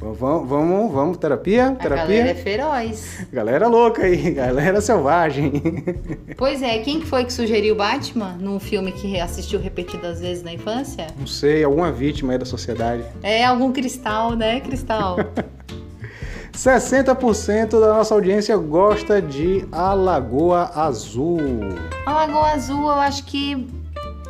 vamos, 0.00 0.48
vamos, 0.48 0.92
vamos, 0.92 1.16
terapia? 1.18 1.68
A 1.68 1.74
Terapia? 1.74 2.04
galera 2.06 2.30
é 2.30 2.34
feroz. 2.34 3.26
Galera 3.32 3.68
louca 3.68 4.02
aí, 4.02 4.30
galera 4.34 4.80
selvagem. 4.80 5.52
Pois 6.36 6.62
é, 6.62 6.78
quem 6.78 7.00
que 7.00 7.06
foi 7.06 7.24
que 7.24 7.32
sugeriu 7.32 7.74
Batman 7.76 8.36
num 8.40 8.58
filme 8.58 8.92
que 8.92 9.20
assistiu 9.20 9.60
repetidas 9.60 10.20
vezes 10.20 10.42
na 10.42 10.52
infância? 10.52 11.06
Não 11.18 11.26
sei, 11.26 11.62
alguma 11.62 11.92
vítima 11.92 12.32
aí 12.32 12.38
da 12.38 12.46
sociedade. 12.46 13.04
É 13.22 13.44
algum 13.44 13.72
cristal, 13.72 14.34
né, 14.34 14.60
Cristal? 14.60 15.16
60% 16.52 17.80
da 17.80 17.94
nossa 17.94 18.14
audiência 18.14 18.56
gosta 18.56 19.22
de 19.22 19.64
A 19.72 19.94
Lagoa 19.94 20.70
Azul. 20.74 21.38
A 22.04 22.12
Lagoa 22.12 22.50
Azul, 22.52 22.82
eu 22.82 22.90
acho 23.00 23.24
que 23.24 23.66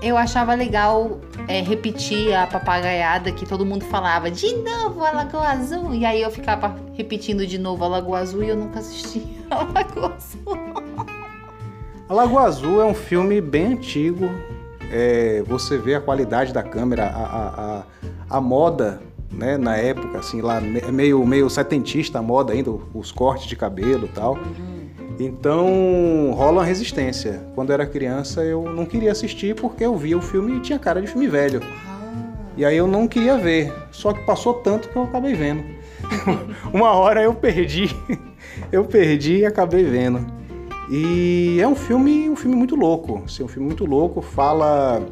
eu 0.02 0.16
achava 0.16 0.54
legal 0.54 1.20
é, 1.46 1.60
repetir 1.60 2.34
a 2.34 2.46
papagaiada 2.46 3.30
que 3.32 3.46
todo 3.46 3.66
mundo 3.66 3.84
falava, 3.84 4.30
de 4.30 4.54
novo 4.56 5.04
a 5.04 5.10
Lagoa 5.10 5.48
Azul. 5.48 5.94
E 5.94 6.04
aí 6.04 6.22
eu 6.22 6.30
ficava 6.30 6.74
repetindo 6.94 7.46
de 7.46 7.58
novo 7.58 7.84
a 7.84 7.88
Lagoa 7.88 8.18
Azul 8.18 8.42
e 8.42 8.48
eu 8.48 8.56
nunca 8.56 8.78
assisti 8.78 9.26
a 9.50 9.56
Lagoa 9.56 10.14
Azul. 10.16 10.58
A 12.08 12.14
Lagoa 12.14 12.42
Azul 12.42 12.80
é 12.80 12.84
um 12.84 12.94
filme 12.94 13.40
bem 13.40 13.74
antigo. 13.74 14.30
É, 14.90 15.42
você 15.46 15.78
vê 15.78 15.94
a 15.94 16.00
qualidade 16.00 16.52
da 16.52 16.62
câmera, 16.62 17.06
a, 17.06 17.22
a, 17.22 17.78
a, 17.78 17.82
a 18.38 18.40
moda 18.40 19.00
né, 19.30 19.56
na 19.56 19.76
época, 19.76 20.18
assim, 20.18 20.40
lá 20.40 20.60
meio, 20.60 21.24
meio 21.24 21.48
setentista 21.48 22.18
a 22.18 22.22
moda 22.22 22.52
ainda, 22.52 22.70
os 22.92 23.12
cortes 23.12 23.46
de 23.46 23.54
cabelo 23.54 24.06
e 24.06 24.08
tal. 24.08 24.34
Uhum. 24.34 24.79
Então 25.20 26.32
rola 26.32 26.52
uma 26.52 26.64
resistência. 26.64 27.42
Quando 27.54 27.68
eu 27.70 27.74
era 27.74 27.86
criança 27.86 28.42
eu 28.42 28.64
não 28.72 28.86
queria 28.86 29.12
assistir 29.12 29.54
porque 29.54 29.84
eu 29.84 29.94
via 29.94 30.16
o 30.16 30.22
filme 30.22 30.56
e 30.56 30.60
tinha 30.60 30.78
cara 30.78 31.02
de 31.02 31.08
filme 31.08 31.28
velho. 31.28 31.60
Ah. 31.62 32.00
E 32.56 32.64
aí 32.64 32.74
eu 32.74 32.86
não 32.86 33.06
queria 33.06 33.36
ver. 33.36 33.70
Só 33.90 34.14
que 34.14 34.24
passou 34.24 34.54
tanto 34.54 34.88
que 34.88 34.96
eu 34.96 35.02
acabei 35.02 35.34
vendo. 35.34 35.62
uma 36.72 36.92
hora 36.92 37.22
eu 37.22 37.34
perdi, 37.34 37.94
eu 38.72 38.84
perdi 38.86 39.40
e 39.40 39.46
acabei 39.46 39.84
vendo. 39.84 40.26
E 40.90 41.58
é 41.60 41.68
um 41.68 41.76
filme, 41.76 42.30
um 42.30 42.34
filme 42.34 42.56
muito 42.56 42.74
louco. 42.74 43.22
Assim, 43.26 43.44
um 43.44 43.48
filme 43.48 43.66
muito 43.66 43.84
louco. 43.84 44.22
Fala, 44.22 45.02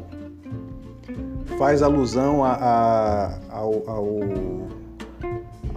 faz 1.59 1.83
alusão 1.83 2.43
a, 2.43 2.53
a, 2.53 3.39
ao, 3.51 3.83
ao 3.87 4.19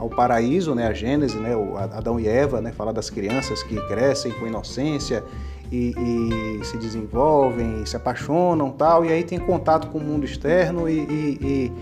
ao 0.02 0.10
paraíso, 0.10 0.74
né, 0.74 0.88
a 0.88 0.92
Gênese, 0.92 1.38
né, 1.38 1.54
o 1.54 1.76
Adão 1.76 2.18
e 2.18 2.26
Eva, 2.26 2.60
né, 2.60 2.72
fala 2.72 2.92
das 2.92 3.08
crianças 3.08 3.62
que 3.62 3.76
crescem 3.86 4.32
com 4.32 4.48
inocência 4.48 5.22
e, 5.70 5.94
e, 5.96 6.64
se 6.64 6.76
desenvolvem, 6.76 7.86
se 7.86 7.96
apaixonam, 7.96 8.72
tal, 8.72 9.04
e 9.04 9.12
aí 9.12 9.22
tem 9.22 9.38
contato 9.38 9.86
com 9.88 9.98
o 9.98 10.00
mundo 10.00 10.24
externo 10.24 10.88
e, 10.88 10.98
e, 10.98 11.72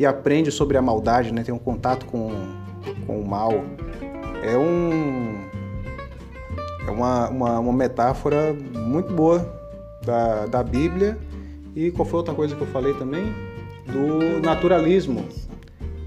e 0.00 0.04
aprende 0.04 0.52
sobre 0.52 0.76
a 0.76 0.82
maldade, 0.82 1.32
né, 1.32 1.42
tem 1.42 1.54
um 1.54 1.58
contato 1.58 2.04
com, 2.04 2.30
com 3.06 3.18
o 3.18 3.26
mal. 3.26 3.64
É 4.42 4.54
um 4.54 5.50
é 6.86 6.90
uma, 6.90 7.30
uma, 7.30 7.58
uma 7.58 7.72
metáfora 7.72 8.54
muito 8.74 9.14
boa 9.14 9.50
da, 10.04 10.44
da 10.46 10.62
Bíblia 10.62 11.16
e 11.74 11.90
qual 11.90 12.04
foi 12.04 12.18
outra 12.18 12.34
coisa 12.34 12.54
que 12.54 12.60
eu 12.60 12.66
falei 12.66 12.92
também? 12.94 13.32
Do 13.86 14.40
naturalismo. 14.40 15.24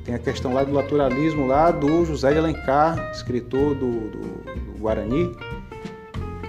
Tem 0.06 0.14
a 0.14 0.20
questão 0.20 0.54
lá 0.54 0.64
do 0.64 0.72
naturalismo 0.72 1.48
lá 1.48 1.72
do 1.72 2.06
José 2.06 2.32
de 2.32 2.38
Alencar, 2.38 3.10
escritor 3.12 3.74
do, 3.74 3.92
do, 3.92 4.20
do 4.20 4.80
Guarani, 4.80 5.36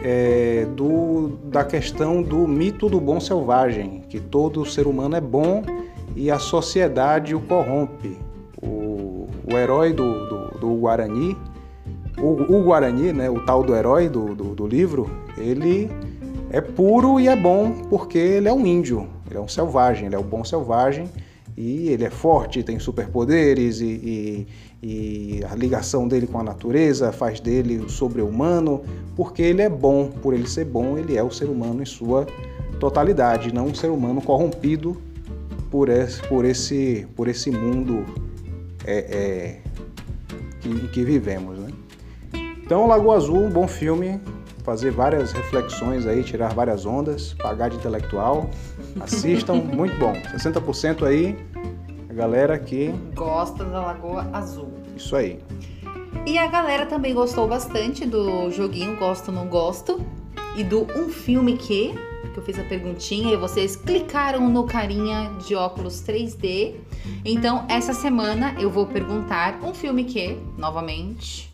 é, 0.04 0.66
do, 0.76 1.38
da 1.44 1.64
questão 1.64 2.22
do 2.22 2.46
mito 2.46 2.86
do 2.86 3.00
bom 3.00 3.18
selvagem, 3.18 4.04
que 4.10 4.20
todo 4.20 4.66
ser 4.66 4.86
humano 4.86 5.16
é 5.16 5.22
bom 5.22 5.62
e 6.14 6.30
a 6.30 6.38
sociedade 6.38 7.34
o 7.34 7.40
corrompe. 7.40 8.18
O, 8.62 9.26
o 9.50 9.56
herói 9.56 9.94
do, 9.94 10.28
do, 10.28 10.58
do 10.58 10.74
Guarani, 10.74 11.34
o, 12.18 12.32
o, 12.32 12.62
Guarani, 12.62 13.10
né, 13.14 13.30
o 13.30 13.40
tal 13.40 13.62
do 13.62 13.74
herói 13.74 14.06
do, 14.06 14.34
do, 14.34 14.54
do 14.54 14.66
livro, 14.66 15.10
ele 15.38 15.90
é 16.50 16.60
puro 16.60 17.18
e 17.18 17.26
é 17.26 17.34
bom 17.34 17.72
porque 17.88 18.18
ele 18.18 18.48
é 18.48 18.52
um 18.52 18.66
índio, 18.66 19.08
ele 19.30 19.38
é 19.38 19.40
um 19.40 19.48
selvagem, 19.48 20.06
ele 20.06 20.14
é 20.14 20.18
o 20.18 20.22
bom 20.22 20.44
selvagem 20.44 21.08
e 21.56 21.88
ele 21.88 22.04
é 22.04 22.10
forte, 22.10 22.62
tem 22.62 22.78
superpoderes 22.78 23.80
e, 23.80 23.86
e, 23.86 24.46
e, 24.82 25.44
a 25.50 25.54
ligação 25.54 26.06
dele 26.06 26.26
com 26.26 26.38
a 26.38 26.42
natureza 26.42 27.12
faz 27.12 27.40
dele 27.40 27.78
o 27.78 27.88
sobre-humano, 27.88 28.82
porque 29.16 29.40
ele 29.40 29.62
é 29.62 29.68
bom. 29.68 30.08
Por 30.08 30.34
ele 30.34 30.46
ser 30.46 30.66
bom, 30.66 30.98
ele 30.98 31.16
é 31.16 31.22
o 31.22 31.30
ser 31.30 31.46
humano 31.46 31.82
em 31.82 31.86
sua 31.86 32.26
totalidade, 32.78 33.54
não 33.54 33.66
um 33.66 33.74
ser 33.74 33.88
humano 33.88 34.20
corrompido 34.20 35.00
por 35.70 35.88
esse, 35.88 36.22
por 36.24 36.44
esse, 36.44 37.06
por 37.16 37.26
esse 37.26 37.50
mundo 37.50 38.04
é, 38.84 38.98
é, 38.98 39.60
que, 40.60 40.68
em 40.68 40.86
que 40.88 41.04
vivemos. 41.04 41.58
Né? 41.58 41.68
Então, 42.62 42.86
Lagoa 42.86 43.16
Azul, 43.16 43.44
um 43.44 43.50
bom 43.50 43.66
filme, 43.66 44.20
fazer 44.66 44.90
várias 44.90 45.30
reflexões 45.30 46.08
aí, 46.08 46.24
tirar 46.24 46.52
várias 46.52 46.84
ondas, 46.84 47.34
pagar 47.34 47.70
de 47.70 47.76
intelectual. 47.76 48.50
Assistam, 49.00 49.54
muito 49.62 49.96
bom. 49.96 50.12
60% 50.12 51.06
aí, 51.06 51.38
a 52.10 52.12
galera 52.12 52.58
que 52.58 52.92
gosta 53.14 53.64
da 53.64 53.80
Lagoa 53.80 54.28
Azul. 54.32 54.72
Isso 54.96 55.14
aí. 55.14 55.38
E 56.26 56.36
a 56.36 56.48
galera 56.48 56.84
também 56.84 57.14
gostou 57.14 57.46
bastante 57.46 58.04
do 58.04 58.50
joguinho 58.50 58.96
Gosto 58.96 59.30
Não 59.30 59.46
Gosto 59.46 60.04
e 60.56 60.64
do 60.64 60.82
Um 60.98 61.10
Filme 61.10 61.56
Que, 61.56 61.94
que 62.34 62.38
eu 62.38 62.42
fiz 62.42 62.58
a 62.58 62.64
perguntinha 62.64 63.34
e 63.34 63.36
vocês 63.36 63.76
clicaram 63.76 64.48
no 64.48 64.64
carinha 64.64 65.30
de 65.46 65.54
óculos 65.54 66.02
3D. 66.02 66.74
Então, 67.24 67.64
essa 67.68 67.92
semana 67.92 68.56
eu 68.58 68.68
vou 68.68 68.86
perguntar 68.86 69.60
um 69.62 69.72
filme 69.72 70.02
que, 70.04 70.36
novamente, 70.58 71.52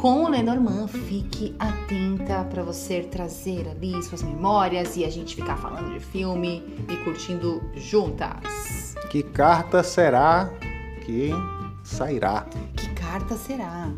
com 0.00 0.24
o 0.24 0.30
Lenormand. 0.30 0.88
Fique 0.88 1.54
atenta 1.58 2.42
para 2.44 2.62
você 2.62 3.02
trazer 3.02 3.68
ali 3.68 4.02
suas 4.02 4.22
memórias 4.22 4.96
e 4.96 5.04
a 5.04 5.10
gente 5.10 5.36
ficar 5.36 5.58
falando 5.58 5.92
de 5.92 6.00
filme 6.00 6.64
e 6.88 6.96
curtindo 7.04 7.62
juntas. 7.74 8.94
Que 9.10 9.22
carta 9.22 9.82
será 9.82 10.50
que 11.04 11.30
sairá? 11.84 12.46
Que 12.74 12.88
carta 12.94 13.36
será? 13.36 13.90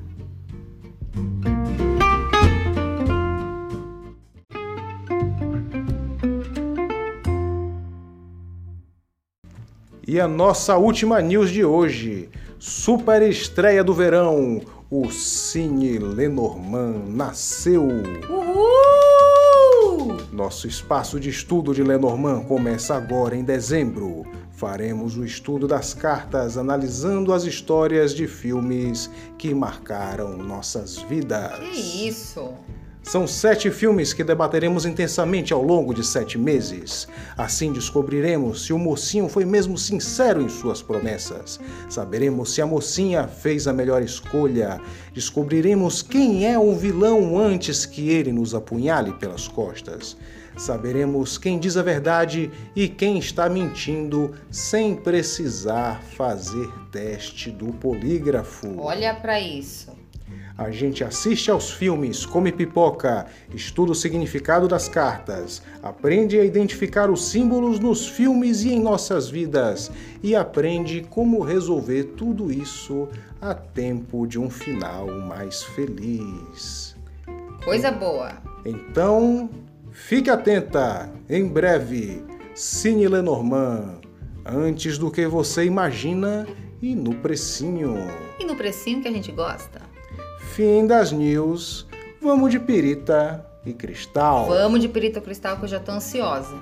E 10.04 10.20
a 10.20 10.26
nossa 10.26 10.76
última 10.76 11.20
news 11.20 11.50
de 11.50 11.64
hoje. 11.64 12.28
Super 12.58 13.22
estreia 13.22 13.82
do 13.82 13.94
verão 13.94 14.60
o 14.94 15.10
Cine 15.10 15.98
Lenormand 15.98 17.04
nasceu. 17.08 17.88
Uhul! 18.28 20.18
Nosso 20.30 20.68
espaço 20.68 21.18
de 21.18 21.30
estudo 21.30 21.74
de 21.74 21.82
Lenormand 21.82 22.44
começa 22.44 22.94
agora 22.94 23.34
em 23.34 23.42
dezembro. 23.42 24.26
Faremos 24.50 25.16
o 25.16 25.24
estudo 25.24 25.66
das 25.66 25.94
cartas 25.94 26.58
analisando 26.58 27.32
as 27.32 27.44
histórias 27.44 28.14
de 28.14 28.26
filmes 28.26 29.10
que 29.38 29.54
marcaram 29.54 30.36
nossas 30.36 30.98
vidas. 30.98 31.58
Que 31.58 32.08
isso! 32.08 32.52
São 33.02 33.26
sete 33.26 33.70
filmes 33.70 34.12
que 34.12 34.22
debateremos 34.22 34.86
intensamente 34.86 35.52
ao 35.52 35.60
longo 35.62 35.92
de 35.92 36.06
sete 36.06 36.38
meses. 36.38 37.08
Assim 37.36 37.72
descobriremos 37.72 38.64
se 38.64 38.72
o 38.72 38.78
mocinho 38.78 39.28
foi 39.28 39.44
mesmo 39.44 39.76
sincero 39.76 40.40
em 40.40 40.48
suas 40.48 40.80
promessas. 40.80 41.60
Saberemos 41.90 42.54
se 42.54 42.62
a 42.62 42.66
mocinha 42.66 43.26
fez 43.26 43.66
a 43.66 43.72
melhor 43.72 44.02
escolha. 44.02 44.80
Descobriremos 45.12 46.00
quem 46.00 46.46
é 46.46 46.58
o 46.58 46.74
vilão 46.74 47.38
antes 47.38 47.84
que 47.84 48.08
ele 48.08 48.32
nos 48.32 48.54
apunhale 48.54 49.12
pelas 49.14 49.48
costas. 49.48 50.16
Saberemos 50.56 51.36
quem 51.36 51.58
diz 51.58 51.76
a 51.76 51.82
verdade 51.82 52.50
e 52.76 52.88
quem 52.88 53.18
está 53.18 53.48
mentindo 53.48 54.32
sem 54.50 54.94
precisar 54.94 56.02
fazer 56.16 56.70
teste 56.90 57.50
do 57.50 57.72
polígrafo. 57.72 58.78
Olha 58.78 59.14
para 59.14 59.40
isso. 59.40 60.01
A 60.56 60.70
gente 60.70 61.02
assiste 61.02 61.50
aos 61.50 61.70
filmes, 61.70 62.26
come 62.26 62.52
pipoca, 62.52 63.26
estuda 63.54 63.92
o 63.92 63.94
significado 63.94 64.68
das 64.68 64.86
cartas, 64.86 65.62
aprende 65.82 66.38
a 66.38 66.44
identificar 66.44 67.10
os 67.10 67.26
símbolos 67.28 67.78
nos 67.78 68.06
filmes 68.06 68.62
e 68.62 68.72
em 68.72 68.80
nossas 68.80 69.30
vidas 69.30 69.90
e 70.22 70.36
aprende 70.36 71.06
como 71.08 71.40
resolver 71.40 72.04
tudo 72.16 72.52
isso 72.52 73.08
a 73.40 73.54
tempo 73.54 74.26
de 74.26 74.38
um 74.38 74.50
final 74.50 75.06
mais 75.08 75.62
feliz. 75.62 76.94
Coisa 77.64 77.90
boa! 77.90 78.32
Então, 78.64 79.48
fique 79.90 80.28
atenta! 80.28 81.10
Em 81.28 81.48
breve, 81.48 82.22
Cine 82.54 83.08
Lenormand. 83.08 84.00
Antes 84.44 84.98
do 84.98 85.10
que 85.10 85.26
você 85.26 85.64
imagina 85.64 86.46
e 86.82 86.94
no 86.94 87.14
precinho. 87.14 87.96
E 88.38 88.44
no 88.44 88.56
precinho 88.56 89.00
que 89.00 89.08
a 89.08 89.12
gente 89.12 89.30
gosta. 89.30 89.91
Fim 90.52 90.86
das 90.86 91.10
news. 91.10 91.86
Vamos 92.20 92.50
de 92.50 92.60
pirita 92.60 93.42
e 93.64 93.72
cristal. 93.72 94.44
Vamos 94.48 94.82
de 94.82 94.88
pirita 94.88 95.18
e 95.18 95.22
cristal 95.22 95.56
que 95.56 95.64
eu 95.64 95.68
já 95.68 95.80
tô 95.80 95.92
ansiosa. 95.92 96.58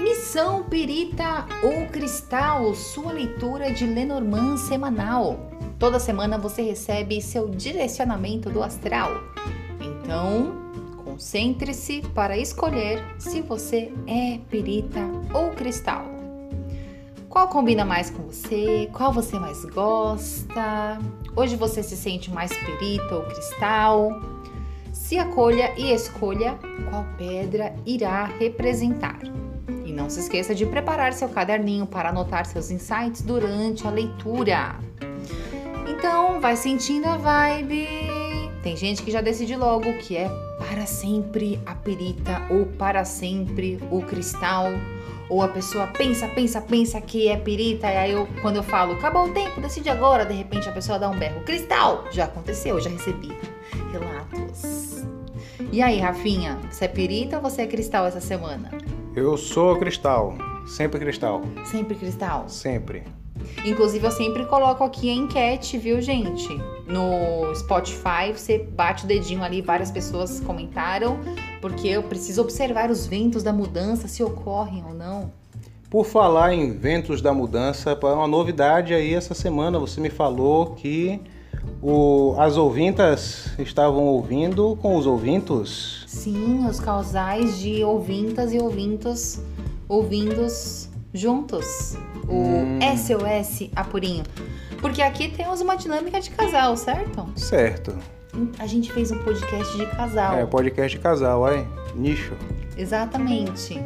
Missão 0.00 0.64
Pirita 0.64 1.46
ou 1.62 1.86
Cristal, 1.86 2.74
sua 2.74 3.12
leitura 3.12 3.72
de 3.72 3.86
Lenormand 3.86 4.56
semanal. 4.56 5.51
Toda 5.82 5.98
semana 5.98 6.38
você 6.38 6.62
recebe 6.62 7.20
seu 7.20 7.48
direcionamento 7.48 8.48
do 8.48 8.62
astral. 8.62 9.10
Então, 9.80 10.62
Concentre-se 11.04 12.02
para 12.14 12.38
escolher 12.38 13.04
se 13.18 13.40
você 13.42 13.92
é 14.06 14.38
perita 14.48 15.00
ou 15.34 15.50
cristal. 15.50 16.06
Qual 17.28 17.48
combina 17.48 17.84
mais 17.84 18.10
com 18.10 18.22
você? 18.22 18.88
Qual 18.92 19.12
você 19.12 19.36
mais 19.40 19.64
gosta? 19.64 21.00
Hoje 21.34 21.56
você 21.56 21.82
se 21.82 21.96
sente 21.96 22.30
mais 22.30 22.56
perita 22.56 23.16
ou 23.16 23.22
cristal? 23.24 24.20
Se 24.92 25.18
acolha 25.18 25.74
e 25.76 25.92
escolha 25.92 26.56
qual 26.88 27.04
pedra 27.18 27.74
irá 27.84 28.26
representar. 28.26 29.18
E 29.84 29.92
não 29.92 30.08
se 30.08 30.20
esqueça 30.20 30.54
de 30.54 30.64
preparar 30.64 31.12
seu 31.12 31.28
caderninho 31.28 31.86
para 31.86 32.10
anotar 32.10 32.46
seus 32.46 32.70
insights 32.70 33.20
durante 33.22 33.84
a 33.84 33.90
leitura. 33.90 34.78
Então, 35.92 36.40
vai 36.40 36.56
sentindo 36.56 37.06
a 37.06 37.16
vibe. 37.16 37.86
Tem 38.62 38.76
gente 38.76 39.02
que 39.02 39.10
já 39.10 39.20
decide 39.20 39.56
logo 39.56 39.92
que 39.98 40.16
é 40.16 40.28
para 40.58 40.86
sempre 40.86 41.60
a 41.66 41.74
perita 41.74 42.42
ou 42.48 42.66
para 42.66 43.04
sempre 43.04 43.78
o 43.90 44.00
cristal. 44.02 44.66
Ou 45.28 45.42
a 45.42 45.48
pessoa 45.48 45.86
pensa, 45.86 46.28
pensa, 46.28 46.60
pensa 46.60 47.00
que 47.00 47.28
é 47.28 47.36
perita, 47.36 47.86
e 47.86 47.96
aí 47.96 48.12
eu, 48.12 48.28
quando 48.42 48.56
eu 48.56 48.62
falo, 48.62 48.92
acabou 48.94 49.28
o 49.28 49.32
tempo, 49.32 49.60
decide 49.60 49.88
agora, 49.88 50.26
de 50.26 50.34
repente 50.34 50.68
a 50.68 50.72
pessoa 50.72 50.98
dá 50.98 51.08
um 51.08 51.18
berro, 51.18 51.40
cristal! 51.42 52.04
Já 52.10 52.24
aconteceu, 52.24 52.78
já 52.80 52.90
recebi 52.90 53.32
relatos. 53.92 55.04
E 55.72 55.80
aí, 55.80 56.00
Rafinha, 56.00 56.58
você 56.70 56.84
é 56.84 56.88
perita 56.88 57.36
ou 57.36 57.42
você 57.42 57.62
é 57.62 57.66
cristal 57.66 58.04
essa 58.06 58.20
semana? 58.20 58.70
Eu 59.16 59.36
sou 59.38 59.78
cristal, 59.78 60.34
sempre 60.66 61.00
cristal. 61.00 61.42
Sempre 61.64 61.94
cristal? 61.94 62.48
Sempre. 62.48 63.04
Inclusive, 63.64 64.06
eu 64.06 64.10
sempre 64.10 64.44
coloco 64.46 64.82
aqui 64.84 65.10
a 65.10 65.14
enquete, 65.14 65.78
viu, 65.78 66.00
gente? 66.00 66.48
No 66.86 67.54
Spotify, 67.54 68.32
você 68.34 68.58
bate 68.58 69.04
o 69.04 69.06
dedinho 69.06 69.42
ali, 69.42 69.62
várias 69.62 69.90
pessoas 69.90 70.40
comentaram, 70.40 71.18
porque 71.60 71.88
eu 71.88 72.02
preciso 72.02 72.42
observar 72.42 72.90
os 72.90 73.06
ventos 73.06 73.42
da 73.42 73.52
mudança, 73.52 74.08
se 74.08 74.22
ocorrem 74.22 74.84
ou 74.84 74.94
não. 74.94 75.32
Por 75.88 76.04
falar 76.04 76.54
em 76.54 76.72
ventos 76.72 77.20
da 77.20 77.32
mudança, 77.32 77.98
uma 78.02 78.26
novidade 78.26 78.94
aí 78.94 79.14
essa 79.14 79.34
semana, 79.34 79.78
você 79.78 80.00
me 80.00 80.10
falou 80.10 80.74
que 80.74 81.20
o, 81.82 82.34
as 82.38 82.56
ouvintas 82.56 83.48
estavam 83.58 84.04
ouvindo 84.04 84.76
com 84.80 84.96
os 84.96 85.06
ouvintos? 85.06 86.04
Sim, 86.06 86.66
os 86.66 86.80
casais 86.80 87.58
de 87.58 87.84
ouvintas 87.84 88.52
e 88.52 88.58
ouvintos 88.58 89.40
ouvindos 89.88 90.88
juntos. 91.12 91.96
O 92.28 92.34
hum. 92.34 92.78
SOS 92.96 93.70
Apurinho. 93.74 94.24
Porque 94.80 95.00
aqui 95.00 95.28
temos 95.28 95.60
uma 95.60 95.76
dinâmica 95.76 96.20
de 96.20 96.30
casal, 96.30 96.76
certo? 96.76 97.28
Certo. 97.36 97.96
A 98.58 98.66
gente 98.66 98.92
fez 98.92 99.10
um 99.10 99.18
podcast 99.18 99.76
de 99.76 99.86
casal. 99.86 100.38
É, 100.38 100.46
podcast 100.46 100.96
de 100.96 101.02
casal, 101.02 101.40
olha. 101.40 101.66
Nicho. 101.94 102.34
Exatamente. 102.76 103.80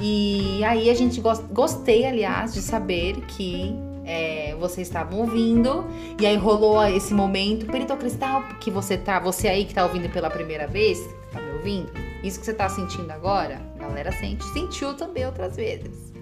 E 0.00 0.62
aí 0.64 0.88
a 0.88 0.94
gente 0.94 1.20
gost... 1.20 1.42
gostei, 1.50 2.06
aliás, 2.06 2.54
de 2.54 2.60
saber 2.60 3.16
que 3.26 3.74
é, 4.04 4.54
vocês 4.60 4.86
estavam 4.86 5.20
ouvindo 5.20 5.84
e 6.20 6.24
aí 6.24 6.36
rolou 6.36 6.82
esse 6.86 7.12
momento 7.12 7.66
perito 7.66 7.96
cristal 7.96 8.42
que 8.60 8.70
você 8.70 8.96
tá, 8.96 9.18
você 9.18 9.48
aí 9.48 9.64
que 9.64 9.74
tá 9.74 9.84
ouvindo 9.84 10.08
pela 10.10 10.30
primeira 10.30 10.66
vez, 10.66 11.00
tá 11.32 11.40
me 11.40 11.52
ouvindo? 11.52 11.90
Isso 12.22 12.38
que 12.38 12.46
você 12.46 12.54
tá 12.54 12.68
sentindo 12.68 13.10
agora, 13.10 13.60
a 13.78 13.82
galera 13.82 14.12
sente, 14.12 14.44
sentiu 14.52 14.94
também 14.94 15.26
outras 15.26 15.56
vezes. 15.56 16.15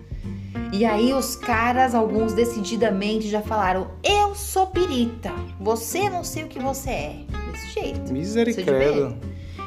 E 0.73 0.84
aí 0.84 1.12
os 1.12 1.37
caras, 1.37 1.94
alguns 1.94 2.32
decididamente 2.32 3.28
já 3.28 3.42
falaram: 3.42 3.88
"Eu 4.02 4.34
sou 4.34 4.66
perita. 4.66 5.32
Você 5.61 6.08
não 6.08 6.25
sei 6.25 6.44
o 6.44 6.49
que 6.49 6.58
você 6.58 6.90
é". 6.90 7.16
Desse 7.50 7.80
jeito. 7.80 8.12
Misericórdia. 8.12 9.16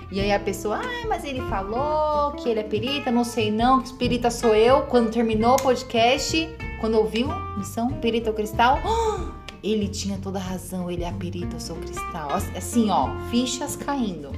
E 0.10 0.22
aí 0.22 0.32
a 0.32 0.39
pessoa, 0.39 0.79
ah, 0.82 1.08
mas 1.08 1.25
ele 1.25 1.41
falou 1.50 2.32
que 2.34 2.48
ele 2.48 2.62
é 2.62 2.63
perita, 2.63 3.12
não 3.12 3.25
sei 3.25 3.51
não, 3.51 3.82
que 3.82 3.94
perita 3.96 4.32
sou 4.32 4.56
eu. 4.56 4.84
Quando 4.84 5.12
terminou 5.12 5.56
o 5.56 5.62
podcast, 5.62 6.50
quando 6.79 6.96
ouviu 6.96 7.27
Missão 7.58 7.89
Perita 7.89 8.29
ou 8.29 8.36
Cristal, 8.36 8.79
ele 9.62 9.89
tinha 9.89 10.17
toda 10.17 10.39
a 10.39 10.41
razão, 10.41 10.89
ele 10.89 11.03
é 11.03 11.10
a 11.10 11.12
perita, 11.12 11.58
eu 11.58 11.60
sou 11.60 11.75
cristal. 11.75 12.29
Assim, 12.56 12.89
ó, 12.89 13.10
fichas 13.29 13.75
caindo. 13.75 14.32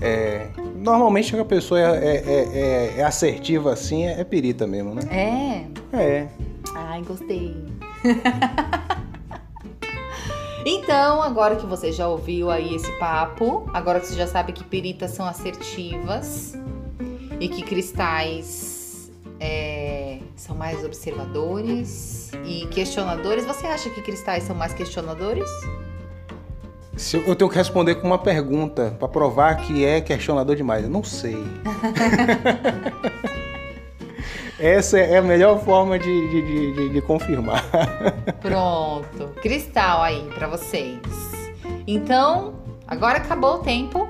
É, 0.00 0.48
normalmente 0.76 1.38
a 1.38 1.44
pessoa 1.44 1.80
é, 1.80 1.84
é, 1.84 2.22
é, 2.26 2.94
é 2.98 3.04
assertiva 3.04 3.72
assim, 3.72 4.04
é, 4.04 4.22
perita 4.24 4.66
mesmo, 4.66 4.94
né? 4.94 5.02
É? 5.10 5.64
É. 5.96 6.28
Ai, 6.74 7.02
gostei. 7.02 7.56
então, 10.66 11.22
agora 11.22 11.56
que 11.56 11.66
você 11.66 11.92
já 11.92 12.06
ouviu 12.06 12.50
aí 12.50 12.74
esse 12.74 12.92
papo, 12.98 13.68
agora 13.72 14.00
que 14.00 14.06
você 14.06 14.14
já 14.14 14.26
sabe 14.26 14.52
que 14.52 14.64
peritas 14.64 15.12
são 15.12 15.26
assertivas 15.26 16.54
e 17.40 17.48
que 17.48 17.62
cristais 17.62 19.10
é, 19.40 20.18
são 20.34 20.54
mais 20.54 20.84
observadores 20.84 22.30
e 22.44 22.66
questionadores, 22.66 23.46
você 23.46 23.66
acha 23.66 23.88
que 23.88 24.02
cristais 24.02 24.44
são 24.44 24.54
mais 24.54 24.74
questionadores? 24.74 25.48
Se 26.96 27.16
eu 27.16 27.36
tenho 27.36 27.50
que 27.50 27.56
responder 27.56 27.96
com 27.96 28.06
uma 28.06 28.18
pergunta 28.18 28.96
para 28.98 29.06
provar 29.06 29.56
que 29.56 29.84
é 29.84 30.00
questionador 30.00 30.56
demais. 30.56 30.84
Eu 30.84 30.90
não 30.90 31.04
sei. 31.04 31.36
Essa 34.58 34.98
é 34.98 35.18
a 35.18 35.22
melhor 35.22 35.62
forma 35.62 35.98
de, 35.98 36.28
de, 36.30 36.72
de, 36.72 36.88
de 36.88 37.02
confirmar. 37.02 37.62
Pronto. 38.40 39.28
Cristal 39.42 40.02
aí 40.02 40.26
para 40.34 40.46
vocês. 40.48 40.98
Então, 41.86 42.54
agora 42.86 43.18
acabou 43.18 43.56
o 43.56 43.58
tempo. 43.58 44.08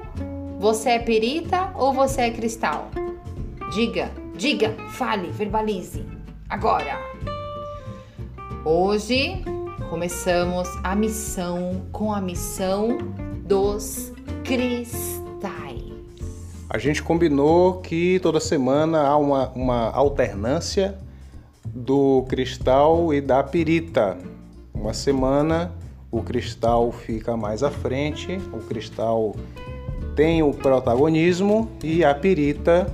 Você 0.60 0.90
é 0.90 0.98
perita 1.00 1.72
ou 1.74 1.92
você 1.92 2.22
é 2.22 2.30
cristal? 2.30 2.88
Diga, 3.74 4.12
diga, 4.36 4.72
fale, 4.90 5.30
verbalize. 5.30 6.06
Agora. 6.48 6.96
Hoje 8.64 9.42
começamos 9.90 10.68
a 10.82 10.96
missão 10.96 11.82
com 11.92 12.12
a 12.12 12.20
missão 12.20 12.98
dos 13.44 14.12
cristais. 14.44 15.82
A 16.68 16.78
gente 16.78 17.02
combinou 17.02 17.80
que 17.80 18.18
toda 18.20 18.40
semana 18.40 19.02
há 19.02 19.16
uma, 19.16 19.48
uma 19.50 19.90
alternância 19.90 20.98
do 21.64 22.24
cristal 22.28 23.14
e 23.14 23.20
da 23.20 23.42
pirita. 23.42 24.18
Uma 24.74 24.92
semana 24.92 25.72
o 26.10 26.22
cristal 26.22 26.90
fica 26.90 27.36
mais 27.36 27.62
à 27.62 27.70
frente, 27.70 28.40
o 28.52 28.58
cristal 28.58 29.36
tem 30.16 30.42
o 30.42 30.52
protagonismo 30.52 31.70
e 31.82 32.04
a 32.04 32.14
pirita 32.14 32.92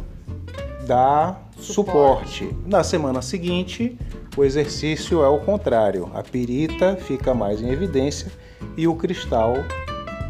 dá 0.86 1.38
suporte. 1.56 2.44
suporte. 2.44 2.56
Na 2.66 2.84
semana 2.84 3.22
seguinte, 3.22 3.96
o 4.36 4.44
exercício 4.44 5.22
é 5.22 5.28
o 5.28 5.38
contrário. 5.38 6.10
A 6.14 6.22
pirita 6.22 6.96
fica 6.96 7.34
mais 7.34 7.60
em 7.60 7.70
evidência 7.70 8.30
e 8.76 8.86
o 8.86 8.94
cristal 8.94 9.54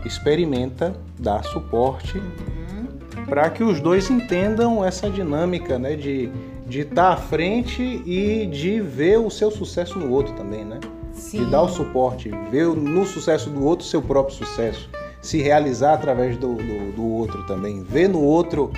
experimenta, 0.04 0.94
dá 1.18 1.42
suporte 1.42 2.18
uhum. 2.18 3.24
para 3.26 3.48
que 3.50 3.62
os 3.62 3.80
dois 3.80 4.10
entendam 4.10 4.84
essa 4.84 5.08
dinâmica, 5.08 5.78
né, 5.78 5.94
de 5.94 6.30
de 6.72 6.80
estar 6.80 6.94
tá 6.94 7.12
à 7.12 7.16
frente 7.16 7.82
e 7.82 8.46
de 8.46 8.80
ver 8.80 9.18
o 9.18 9.30
seu 9.30 9.50
sucesso 9.50 9.98
no 9.98 10.10
outro 10.10 10.32
também, 10.34 10.64
né? 10.64 10.80
Sim. 11.12 11.44
De 11.44 11.50
dar 11.50 11.62
o 11.62 11.68
suporte, 11.68 12.30
ver 12.50 12.66
no 12.68 13.04
sucesso 13.04 13.50
do 13.50 13.64
outro 13.64 13.84
seu 13.84 14.00
próprio 14.00 14.34
sucesso, 14.34 14.88
se 15.20 15.42
realizar 15.42 15.94
através 15.94 16.36
do, 16.38 16.54
do, 16.54 16.92
do 16.92 17.06
outro 17.06 17.46
também, 17.46 17.82
ver 17.82 18.08
no 18.08 18.20
outro 18.20 18.72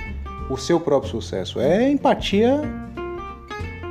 o 0.50 0.56
seu 0.56 0.80
próprio 0.80 1.10
sucesso. 1.10 1.60
É 1.60 1.88
empatia 1.88 2.60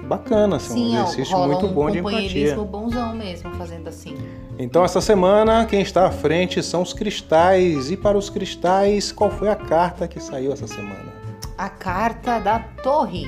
bacana, 0.04 0.58
assim, 0.58 0.74
Sim, 0.74 0.98
um 0.98 1.02
exercício 1.04 1.38
muito 1.40 1.66
um 1.66 1.74
bom 1.74 1.90
de 1.90 2.00
empatia. 2.00 2.56
bonzão 2.56 3.16
mesmo 3.16 3.52
fazendo 3.56 3.88
assim. 3.88 4.16
Então 4.58 4.84
essa 4.84 5.02
semana 5.02 5.66
quem 5.66 5.82
está 5.82 6.08
à 6.08 6.12
frente 6.12 6.62
são 6.62 6.82
os 6.82 6.94
cristais 6.94 7.90
e 7.90 7.98
para 7.98 8.18
os 8.18 8.30
cristais 8.30 9.12
qual 9.12 9.32
foi 9.32 9.50
a 9.50 9.56
carta 9.56 10.08
que 10.08 10.20
saiu 10.20 10.52
essa 10.54 10.68
semana? 10.68 11.14
A 11.58 11.70
carta 11.70 12.40
da 12.40 12.60
Torre. 12.60 13.26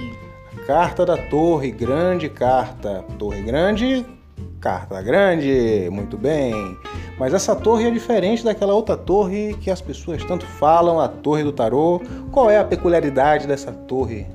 A 0.55 0.65
carta 0.65 1.05
da 1.05 1.17
Torre, 1.17 1.71
grande 1.71 2.29
carta, 2.29 3.03
Torre 3.17 3.41
grande, 3.41 4.05
carta 4.59 5.01
grande, 5.01 5.87
muito 5.91 6.17
bem. 6.17 6.53
Mas 7.19 7.33
essa 7.33 7.55
torre 7.55 7.87
é 7.87 7.91
diferente 7.91 8.43
daquela 8.43 8.73
outra 8.73 8.97
torre 8.97 9.53
que 9.61 9.69
as 9.69 9.79
pessoas 9.79 10.23
tanto 10.23 10.45
falam, 10.45 10.99
a 10.99 11.07
Torre 11.07 11.43
do 11.43 11.51
Tarô. 11.51 12.01
Qual 12.31 12.49
é 12.49 12.57
a 12.57 12.63
peculiaridade 12.63 13.47
dessa 13.47 13.71
torre? 13.71 14.25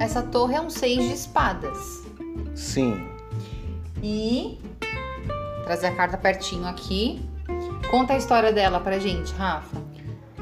Essa 0.00 0.22
torre 0.22 0.54
é 0.54 0.60
um 0.60 0.70
seis 0.70 1.02
de 1.02 1.12
espadas. 1.12 2.02
Sim. 2.54 3.06
E 4.02 4.58
trazer 5.64 5.86
a 5.88 5.92
carta 5.92 6.16
pertinho 6.16 6.66
aqui. 6.66 7.20
Conta 7.90 8.12
a 8.12 8.16
história 8.16 8.52
dela 8.52 8.80
pra 8.80 8.98
gente, 8.98 9.32
Rafa. 9.34 9.76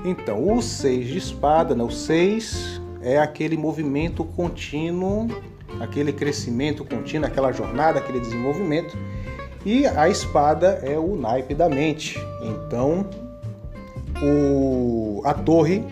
Então, 0.05 0.53
o 0.53 0.61
seis 0.61 1.07
de 1.09 1.19
espada, 1.19 1.75
né? 1.75 1.83
O 1.83 1.90
seis 1.90 2.81
é 3.01 3.19
aquele 3.19 3.57
movimento 3.57 4.25
contínuo, 4.25 5.27
aquele 5.81 6.12
crescimento 6.12 6.85
contínuo, 6.85 7.27
aquela 7.27 7.51
jornada, 7.51 7.99
aquele 7.99 8.21
desenvolvimento. 8.21 8.97
E 9.64 9.87
a 9.87 10.09
espada 10.09 10.81
é 10.83 10.99
o 10.99 11.16
naipe 11.16 11.55
da 11.55 11.69
mente. 11.69 12.19
Então, 12.42 13.09
o, 14.23 15.23
a 15.25 15.35
torre 15.35 15.85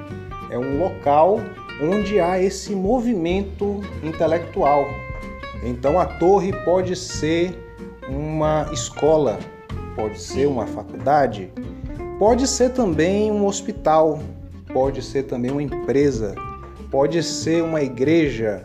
é 0.50 0.59
um 0.59 0.79
local 0.79 1.40
onde 1.80 2.20
há 2.20 2.40
esse 2.40 2.74
movimento 2.74 3.80
intelectual. 4.02 4.87
Então 5.62 5.98
a 5.98 6.06
torre 6.06 6.52
pode 6.64 6.94
ser 6.94 7.58
uma 8.08 8.68
escola, 8.72 9.38
pode 9.96 10.20
ser 10.20 10.46
uma 10.46 10.66
faculdade, 10.66 11.50
pode 12.18 12.46
ser 12.46 12.70
também 12.70 13.32
um 13.32 13.46
hospital, 13.46 14.20
pode 14.72 15.02
ser 15.02 15.24
também 15.24 15.50
uma 15.50 15.62
empresa, 15.62 16.34
pode 16.90 17.22
ser 17.22 17.62
uma 17.62 17.82
igreja. 17.82 18.64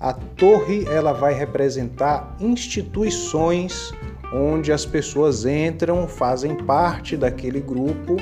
A 0.00 0.12
torre 0.12 0.86
ela 0.88 1.12
vai 1.12 1.34
representar 1.34 2.36
instituições 2.40 3.92
onde 4.32 4.72
as 4.72 4.84
pessoas 4.84 5.44
entram, 5.44 6.06
fazem 6.06 6.54
parte 6.54 7.16
daquele 7.16 7.60
grupo 7.60 8.16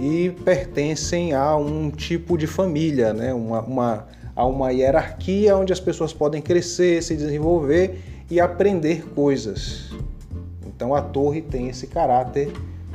e 0.00 0.30
pertencem 0.30 1.34
a 1.34 1.54
um 1.54 1.90
tipo 1.90 2.38
de 2.38 2.46
família, 2.46 3.12
né? 3.12 3.34
uma, 3.34 3.60
uma, 3.60 4.06
a 4.34 4.46
uma 4.46 4.72
hierarquia 4.72 5.54
onde 5.54 5.74
as 5.74 5.78
pessoas 5.78 6.10
podem 6.10 6.40
crescer, 6.40 7.02
se 7.02 7.14
desenvolver 7.14 8.00
e 8.30 8.40
aprender 8.40 9.04
coisas. 9.14 9.90
Então 10.66 10.94
a 10.94 11.02
torre 11.02 11.42
tem 11.42 11.68
esse 11.68 11.86
caráter 11.86 12.50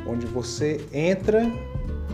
onde 0.08 0.26
você 0.26 0.82
entra 0.92 1.48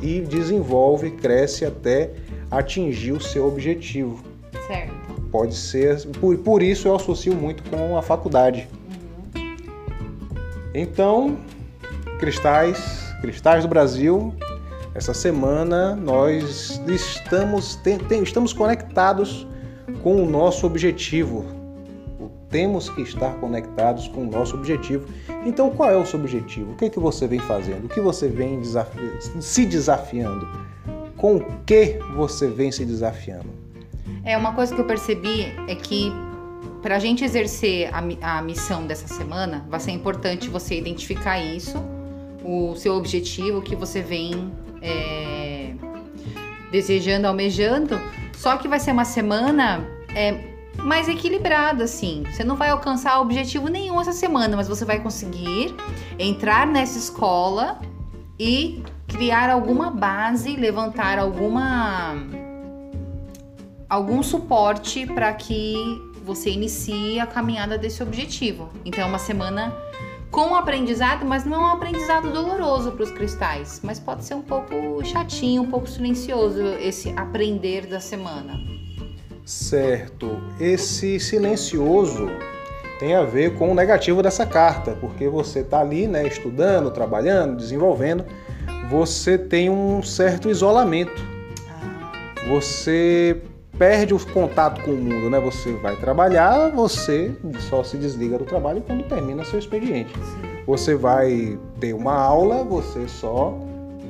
e 0.01 0.19
desenvolve, 0.19 1.11
cresce 1.11 1.63
até 1.63 2.11
atingir 2.49 3.13
o 3.13 3.21
seu 3.21 3.47
objetivo. 3.47 4.21
Certo. 4.67 4.91
Pode 5.31 5.55
ser, 5.55 6.05
por, 6.19 6.37
por 6.39 6.61
isso 6.61 6.89
eu 6.89 6.95
associo 6.95 7.33
muito 7.33 7.63
com 7.69 7.97
a 7.97 8.01
faculdade. 8.01 8.67
Então, 10.73 11.37
cristais, 12.19 13.13
cristais 13.21 13.63
do 13.63 13.69
Brasil, 13.69 14.33
essa 14.93 15.13
semana 15.13 15.95
nós 15.95 16.81
estamos, 16.87 17.75
tem, 17.77 17.97
tem, 17.97 18.23
estamos 18.23 18.51
conectados 18.51 19.47
com 20.03 20.21
o 20.21 20.25
nosso 20.25 20.65
objetivo. 20.65 21.45
Temos 22.49 22.89
que 22.89 23.01
estar 23.01 23.35
conectados 23.35 24.09
com 24.09 24.23
o 24.23 24.29
nosso 24.29 24.57
objetivo. 24.57 25.07
Então, 25.45 25.69
qual 25.69 25.89
é 25.89 25.95
o 25.95 26.05
seu 26.05 26.19
objetivo? 26.19 26.73
O 26.73 26.75
que, 26.75 26.85
é 26.85 26.89
que 26.89 26.99
você 26.99 27.25
vem 27.25 27.39
fazendo? 27.39 27.85
O 27.85 27.89
que 27.89 28.01
você 28.01 28.27
vem 28.27 28.59
desafi 28.59 28.99
se 29.39 29.65
desafiando? 29.65 30.45
Com 31.15 31.37
o 31.37 31.45
que 31.65 31.97
você 32.13 32.47
vem 32.47 32.69
se 32.69 32.83
desafiando? 32.83 33.49
É 34.25 34.37
uma 34.37 34.53
coisa 34.53 34.75
que 34.75 34.81
eu 34.81 34.85
percebi 34.85 35.45
é 35.69 35.75
que 35.75 36.11
para 36.81 36.97
a 36.97 36.99
gente 36.99 37.23
exercer 37.23 37.89
a, 37.93 38.37
a 38.39 38.41
missão 38.41 38.85
dessa 38.85 39.07
semana, 39.07 39.65
vai 39.69 39.79
ser 39.79 39.91
importante 39.91 40.49
você 40.49 40.77
identificar 40.77 41.39
isso, 41.39 41.77
o 42.43 42.75
seu 42.75 42.95
objetivo 42.95 43.61
que 43.61 43.75
você 43.75 44.01
vem 44.01 44.51
é, 44.81 45.73
desejando, 46.71 47.27
almejando. 47.27 47.99
Só 48.35 48.57
que 48.57 48.67
vai 48.67 48.79
ser 48.79 48.91
uma 48.91 49.05
semana 49.05 49.85
é, 50.15 50.51
mais 50.77 51.07
equilibrada, 51.07 51.83
assim. 51.83 52.23
Você 52.31 52.43
não 52.43 52.55
vai 52.55 52.69
alcançar 52.69 53.19
objetivo 53.19 53.67
nenhum 53.67 53.99
essa 53.99 54.13
semana, 54.13 54.55
mas 54.57 54.67
você 54.67 54.83
vai 54.85 54.99
conseguir 54.99 55.75
entrar 56.17 56.65
nessa 56.65 56.97
escola 56.97 57.79
e 58.39 58.83
criar 59.07 59.49
alguma 59.49 59.91
base, 59.91 60.55
levantar 60.55 61.19
alguma 61.19 62.15
algum 63.87 64.23
suporte 64.23 65.05
para 65.05 65.33
que 65.33 65.75
você 66.23 66.49
inicia 66.49 67.23
a 67.23 67.27
caminhada 67.27 67.77
desse 67.77 68.01
objetivo. 68.01 68.69
Então 68.85 69.03
é 69.03 69.05
uma 69.05 69.19
semana 69.19 69.75
com 70.31 70.55
aprendizado, 70.55 71.25
mas 71.25 71.43
não 71.43 71.61
é 71.61 71.65
um 71.65 71.73
aprendizado 71.73 72.31
doloroso 72.31 72.93
para 72.93 73.03
os 73.03 73.11
cristais, 73.11 73.81
mas 73.83 73.99
pode 73.99 74.23
ser 74.23 74.33
um 74.33 74.41
pouco 74.41 75.03
chatinho, 75.03 75.61
um 75.63 75.69
pouco 75.69 75.87
silencioso 75.87 76.63
esse 76.79 77.09
aprender 77.17 77.85
da 77.85 77.99
semana. 77.99 78.53
Certo. 79.45 80.41
Esse 80.59 81.19
silencioso 81.19 82.29
tem 82.97 83.15
a 83.15 83.23
ver 83.23 83.57
com 83.57 83.71
o 83.71 83.75
negativo 83.75 84.23
dessa 84.23 84.45
carta, 84.45 84.95
porque 85.01 85.27
você 85.27 85.59
está 85.59 85.81
ali, 85.81 86.07
né, 86.07 86.25
estudando, 86.25 86.91
trabalhando, 86.91 87.57
desenvolvendo, 87.57 88.23
você 88.89 89.37
tem 89.37 89.69
um 89.69 90.01
certo 90.01 90.49
isolamento. 90.49 91.21
Ah. 91.67 92.47
Você 92.47 93.41
perde 93.81 94.13
o 94.13 94.19
contato 94.27 94.79
com 94.83 94.91
o 94.91 94.95
mundo, 94.95 95.27
né? 95.27 95.39
Você 95.39 95.71
vai 95.73 95.95
trabalhar, 95.95 96.69
você 96.69 97.35
só 97.67 97.83
se 97.83 97.97
desliga 97.97 98.37
do 98.37 98.45
trabalho 98.45 98.79
quando 98.85 99.01
termina 99.05 99.43
seu 99.43 99.57
expediente. 99.57 100.13
Você 100.67 100.93
vai 100.93 101.57
ter 101.79 101.91
uma 101.91 102.13
aula, 102.13 102.63
você 102.63 103.07
só 103.07 103.57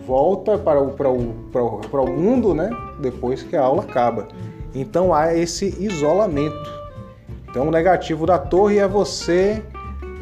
volta 0.05 0.57
para 0.57 0.81
o, 0.81 0.91
para 0.91 1.09
o, 1.09 1.33
para 1.53 1.63
o, 1.63 1.77
para 1.79 2.01
o 2.01 2.11
mundo, 2.11 2.53
né? 2.53 2.69
Depois 2.99 3.43
que 3.43 3.55
a 3.55 3.61
aula 3.61 3.83
acaba. 3.83 4.27
Então 4.75 5.13
há 5.13 5.33
esse 5.33 5.73
isolamento. 5.79 6.69
Então 7.49 7.69
o 7.69 7.71
negativo 7.71 8.25
da 8.25 8.37
torre 8.37 8.77
é 8.77 8.87
você 8.89 9.63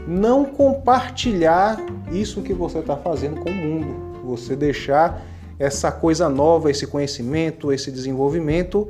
não 0.08 0.46
compartilhar 0.46 1.84
isso 2.12 2.44
que 2.44 2.54
você 2.54 2.78
está 2.78 2.96
fazendo 2.96 3.42
com 3.42 3.50
o 3.50 3.56
mundo. 3.56 3.96
Você 4.26 4.56
deixar 4.56 5.24
essa 5.58 5.92
coisa 5.92 6.30
nova, 6.30 6.70
esse 6.70 6.86
conhecimento, 6.86 7.74
esse 7.74 7.92
desenvolvimento 7.92 8.88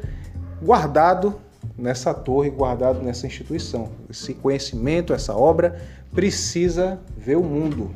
guardado 0.61 1.39
nessa 1.77 2.13
torre, 2.13 2.49
guardado 2.49 3.01
nessa 3.01 3.25
instituição. 3.25 3.89
Esse 4.09 4.33
conhecimento, 4.33 5.13
essa 5.13 5.35
obra 5.35 5.81
precisa 6.13 6.99
ver 7.17 7.37
o 7.37 7.43
mundo. 7.43 7.93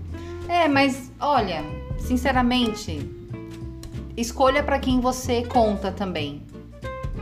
É, 0.48 0.68
mas 0.68 1.12
olha, 1.20 1.64
sinceramente, 1.98 3.10
escolha 4.16 4.64
para 4.64 4.80
quem 4.80 5.00
você 5.00 5.44
conta 5.44 5.92
também. 5.92 6.42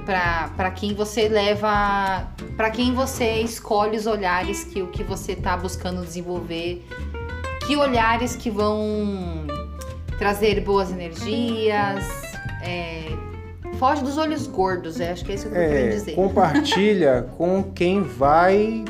Para 0.05 0.71
quem 0.71 0.93
você 0.95 1.29
leva, 1.29 2.27
para 2.57 2.71
quem 2.71 2.93
você 2.93 3.41
escolhe 3.41 3.95
os 3.95 4.07
olhares 4.07 4.63
que 4.63 4.81
o 4.81 4.87
que 4.87 5.03
você 5.03 5.33
está 5.33 5.55
buscando 5.55 6.01
desenvolver, 6.01 6.83
que 7.67 7.77
olhares 7.77 8.35
que 8.35 8.49
vão 8.49 9.45
trazer 10.17 10.59
boas 10.61 10.91
energias, 10.91 12.03
é, 12.63 13.10
foge 13.81 14.03
dos 14.03 14.15
olhos 14.15 14.45
gordos, 14.45 14.99
é, 14.99 15.11
acho 15.11 15.25
que 15.25 15.31
é 15.31 15.35
isso 15.35 15.49
que 15.49 15.55
eu 15.55 15.59
é, 15.59 15.67
quero 15.67 15.89
dizer. 15.89 16.13
Compartilha 16.13 17.27
com 17.35 17.63
quem 17.63 18.03
vai 18.03 18.85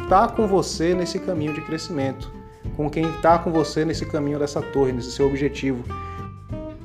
estar 0.00 0.28
tá 0.28 0.28
com 0.28 0.46
você 0.46 0.94
nesse 0.94 1.18
caminho 1.18 1.52
de 1.52 1.60
crescimento, 1.60 2.32
com 2.76 2.88
quem 2.88 3.04
está 3.16 3.36
com 3.40 3.50
você 3.50 3.84
nesse 3.84 4.06
caminho 4.06 4.38
dessa 4.38 4.62
torre, 4.62 4.92
nesse 4.92 5.10
seu 5.10 5.26
objetivo. 5.26 5.82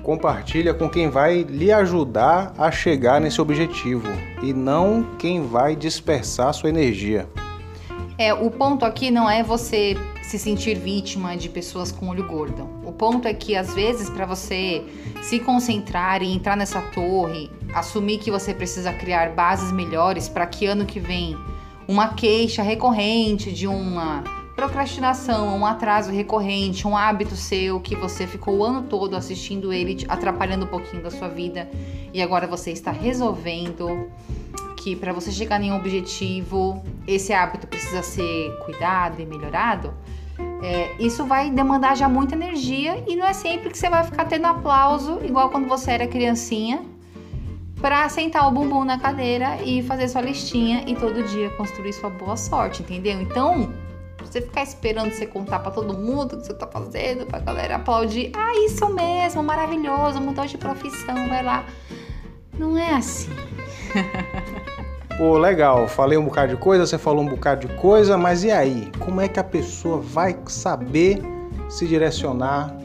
Compartilha 0.01 0.73
com 0.73 0.89
quem 0.89 1.11
vai 1.11 1.43
lhe 1.43 1.71
ajudar 1.71 2.55
a 2.57 2.71
chegar 2.71 3.21
nesse 3.21 3.39
objetivo 3.39 4.07
e 4.41 4.51
não 4.51 5.05
quem 5.19 5.45
vai 5.45 5.75
dispersar 5.75 6.55
sua 6.55 6.69
energia. 6.69 7.29
É, 8.17 8.33
o 8.33 8.49
ponto 8.49 8.83
aqui 8.83 9.11
não 9.11 9.29
é 9.29 9.43
você 9.43 9.95
se 10.23 10.39
sentir 10.39 10.75
vítima 10.79 11.35
de 11.35 11.49
pessoas 11.49 11.91
com 11.91 12.07
olho 12.07 12.25
gordo. 12.25 12.67
O 12.83 12.91
ponto 12.91 13.27
é 13.27 13.33
que 13.33 13.55
às 13.55 13.73
vezes 13.73 14.09
para 14.09 14.25
você 14.25 14.83
se 15.21 15.39
concentrar 15.39 16.23
e 16.23 16.33
entrar 16.33 16.55
nessa 16.55 16.81
torre, 16.81 17.51
assumir 17.75 18.17
que 18.17 18.31
você 18.31 18.53
precisa 18.53 18.91
criar 18.93 19.31
bases 19.31 19.71
melhores 19.71 20.29
para 20.29 20.47
que 20.47 20.65
ano 20.65 20.85
que 20.85 20.99
vem 20.99 21.37
uma 21.87 22.13
queixa 22.13 22.63
recorrente 22.63 23.51
de 23.51 23.67
uma 23.67 24.23
procrastinação, 24.55 25.57
um 25.57 25.65
atraso 25.65 26.11
recorrente, 26.11 26.87
um 26.87 26.95
hábito 26.95 27.35
seu 27.35 27.79
que 27.79 27.95
você 27.95 28.25
ficou 28.25 28.57
o 28.57 28.63
ano 28.63 28.83
todo 28.83 29.15
assistindo 29.15 29.73
ele 29.73 30.05
atrapalhando 30.07 30.65
um 30.65 30.69
pouquinho 30.69 31.03
da 31.03 31.11
sua 31.11 31.27
vida 31.27 31.69
e 32.13 32.21
agora 32.21 32.47
você 32.47 32.71
está 32.71 32.91
resolvendo 32.91 34.07
que 34.83 34.97
para 34.97 35.13
você 35.13 35.31
chegar 35.31 35.61
em 35.61 35.71
um 35.71 35.77
objetivo, 35.77 36.83
esse 37.07 37.31
hábito 37.31 37.65
precisa 37.65 38.03
ser 38.03 38.51
cuidado 38.65 39.21
e 39.21 39.25
melhorado, 39.25 39.93
é, 40.61 40.93
isso 40.99 41.25
vai 41.25 41.49
demandar 41.49 41.95
já 41.95 42.09
muita 42.09 42.35
energia 42.35 43.01
e 43.07 43.15
não 43.15 43.25
é 43.25 43.33
sempre 43.33 43.69
que 43.69 43.77
você 43.77 43.89
vai 43.89 44.03
ficar 44.03 44.25
tendo 44.25 44.45
aplauso, 44.45 45.19
igual 45.23 45.49
quando 45.49 45.67
você 45.67 45.91
era 45.91 46.05
criancinha, 46.05 46.83
para 47.79 48.07
sentar 48.09 48.47
o 48.47 48.51
bumbum 48.51 48.83
na 48.83 48.99
cadeira 48.99 49.57
e 49.63 49.81
fazer 49.83 50.07
sua 50.09 50.21
listinha 50.21 50.83
e 50.85 50.95
todo 50.95 51.23
dia 51.23 51.49
construir 51.51 51.93
sua 51.93 52.09
boa 52.09 52.35
sorte, 52.35 52.81
entendeu? 52.81 53.21
Então, 53.21 53.71
você 54.21 54.41
ficar 54.41 54.63
esperando 54.63 55.11
você 55.11 55.25
contar 55.25 55.59
para 55.59 55.71
todo 55.71 55.93
mundo 55.93 56.33
o 56.33 56.37
que 56.39 56.45
você 56.45 56.53
tá 56.53 56.67
fazendo, 56.67 57.25
pra 57.25 57.39
galera 57.39 57.75
aplaudir, 57.75 58.31
ah, 58.35 58.53
isso 58.65 58.87
mesmo, 58.89 59.43
maravilhoso, 59.43 60.19
mudou 60.19 60.45
de 60.45 60.57
profissão, 60.57 61.27
vai 61.29 61.43
lá. 61.43 61.65
Não 62.57 62.77
é 62.77 62.95
assim. 62.95 63.31
Pô, 65.17 65.37
legal, 65.37 65.87
falei 65.87 66.17
um 66.17 66.25
bocado 66.25 66.55
de 66.55 66.59
coisa, 66.59 66.87
você 66.87 66.97
falou 66.97 67.23
um 67.23 67.27
bocado 67.27 67.67
de 67.67 67.73
coisa, 67.75 68.17
mas 68.17 68.43
e 68.43 68.51
aí? 68.51 68.91
Como 68.99 69.21
é 69.21 69.27
que 69.27 69.39
a 69.39 69.43
pessoa 69.43 69.99
vai 69.99 70.35
saber 70.47 71.21
se 71.69 71.87
direcionar 71.87 72.75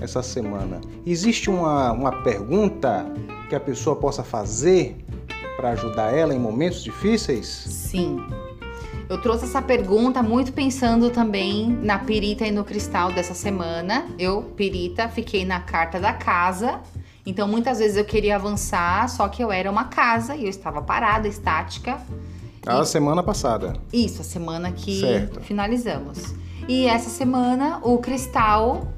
essa 0.00 0.22
semana? 0.22 0.80
Existe 1.06 1.48
uma, 1.48 1.92
uma 1.92 2.22
pergunta 2.22 3.06
que 3.48 3.54
a 3.54 3.60
pessoa 3.60 3.96
possa 3.96 4.22
fazer 4.22 4.96
para 5.56 5.70
ajudar 5.70 6.14
ela 6.14 6.34
em 6.34 6.38
momentos 6.38 6.84
difíceis? 6.84 7.46
Sim. 7.46 8.18
Eu 9.08 9.20
trouxe 9.20 9.44
essa 9.44 9.62
pergunta 9.62 10.22
muito 10.22 10.52
pensando 10.52 11.10
também 11.10 11.68
na 11.82 11.98
perita 11.98 12.46
e 12.46 12.50
no 12.50 12.64
cristal 12.64 13.12
dessa 13.12 13.34
semana. 13.34 14.06
Eu, 14.18 14.42
perita, 14.56 15.08
fiquei 15.08 15.44
na 15.44 15.60
carta 15.60 15.98
da 15.98 16.12
casa 16.12 16.80
Então, 17.26 17.48
muitas 17.48 17.78
vezes 17.78 17.96
eu 17.96 18.04
queria 18.04 18.36
avançar, 18.36 19.08
só 19.08 19.28
que 19.28 19.42
eu 19.42 19.50
era 19.50 19.70
uma 19.70 19.84
casa 19.84 20.36
e 20.36 20.44
eu 20.44 20.50
estava 20.50 20.82
parada, 20.82 21.26
estática. 21.26 21.98
A 22.66 22.80
e... 22.80 22.86
semana 22.86 23.22
passada. 23.22 23.74
Isso, 23.92 24.20
a 24.20 24.24
semana 24.24 24.70
que 24.72 25.00
certo. 25.00 25.40
finalizamos. 25.40 26.34
E 26.68 26.86
essa 26.86 27.10
semana 27.10 27.80
o 27.82 27.98
cristal 27.98 28.88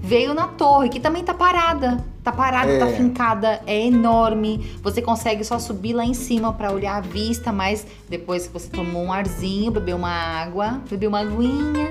veio 0.00 0.34
na 0.34 0.48
torre, 0.48 0.90
que 0.90 1.00
também 1.00 1.24
tá 1.24 1.32
parada. 1.32 2.04
Tá 2.22 2.32
parada, 2.32 2.78
tá 2.78 2.86
é. 2.86 2.90
tá 2.90 2.96
fincada, 2.96 3.60
é 3.66 3.86
enorme. 3.86 4.78
Você 4.82 5.02
consegue 5.02 5.44
só 5.44 5.58
subir 5.58 5.92
lá 5.92 6.04
em 6.04 6.14
cima 6.14 6.52
para 6.52 6.72
olhar 6.72 6.96
a 6.96 7.00
vista, 7.00 7.52
mas 7.52 7.86
depois 8.08 8.46
que 8.46 8.52
você 8.52 8.68
tomou 8.68 9.02
um 9.02 9.12
arzinho, 9.12 9.70
bebeu 9.70 9.96
uma 9.96 10.08
água, 10.08 10.80
bebeu 10.88 11.10
uma 11.10 11.20
aguinha, 11.20 11.90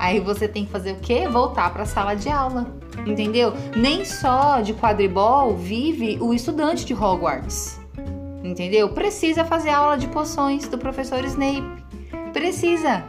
aí 0.00 0.18
você 0.18 0.48
tem 0.48 0.64
que 0.64 0.72
fazer 0.72 0.92
o 0.92 0.96
quê? 0.96 1.28
Voltar 1.28 1.72
para 1.72 1.82
a 1.82 1.86
sala 1.86 2.14
de 2.14 2.28
aula. 2.28 2.66
Entendeu? 3.06 3.52
Nem 3.76 4.04
só 4.04 4.60
de 4.60 4.74
quadribol 4.74 5.54
vive 5.54 6.18
o 6.20 6.34
estudante 6.34 6.84
de 6.84 6.94
Hogwarts. 6.94 7.78
Entendeu? 8.42 8.88
Precisa 8.88 9.44
fazer 9.44 9.70
aula 9.70 9.98
de 9.98 10.08
poções 10.08 10.66
do 10.66 10.78
professor 10.78 11.22
Snape. 11.24 11.84
Precisa. 12.32 13.04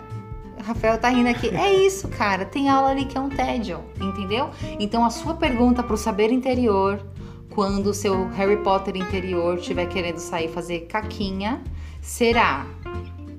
Rafael 0.63 0.97
tá 0.97 1.09
rindo 1.09 1.29
aqui. 1.29 1.49
É 1.49 1.73
isso, 1.73 2.07
cara. 2.09 2.45
Tem 2.45 2.69
aula 2.69 2.89
ali 2.89 3.05
que 3.05 3.17
é 3.17 3.21
um 3.21 3.29
tédio, 3.29 3.79
entendeu? 3.99 4.49
Então 4.79 5.03
a 5.03 5.09
sua 5.09 5.33
pergunta 5.33 5.81
pro 5.81 5.97
saber 5.97 6.31
interior, 6.31 7.01
quando 7.49 7.87
o 7.87 7.93
seu 7.93 8.27
Harry 8.29 8.57
Potter 8.57 8.95
interior 8.95 9.57
estiver 9.57 9.87
querendo 9.87 10.19
sair 10.19 10.49
fazer 10.49 10.81
caquinha, 10.81 11.61
será: 12.01 12.65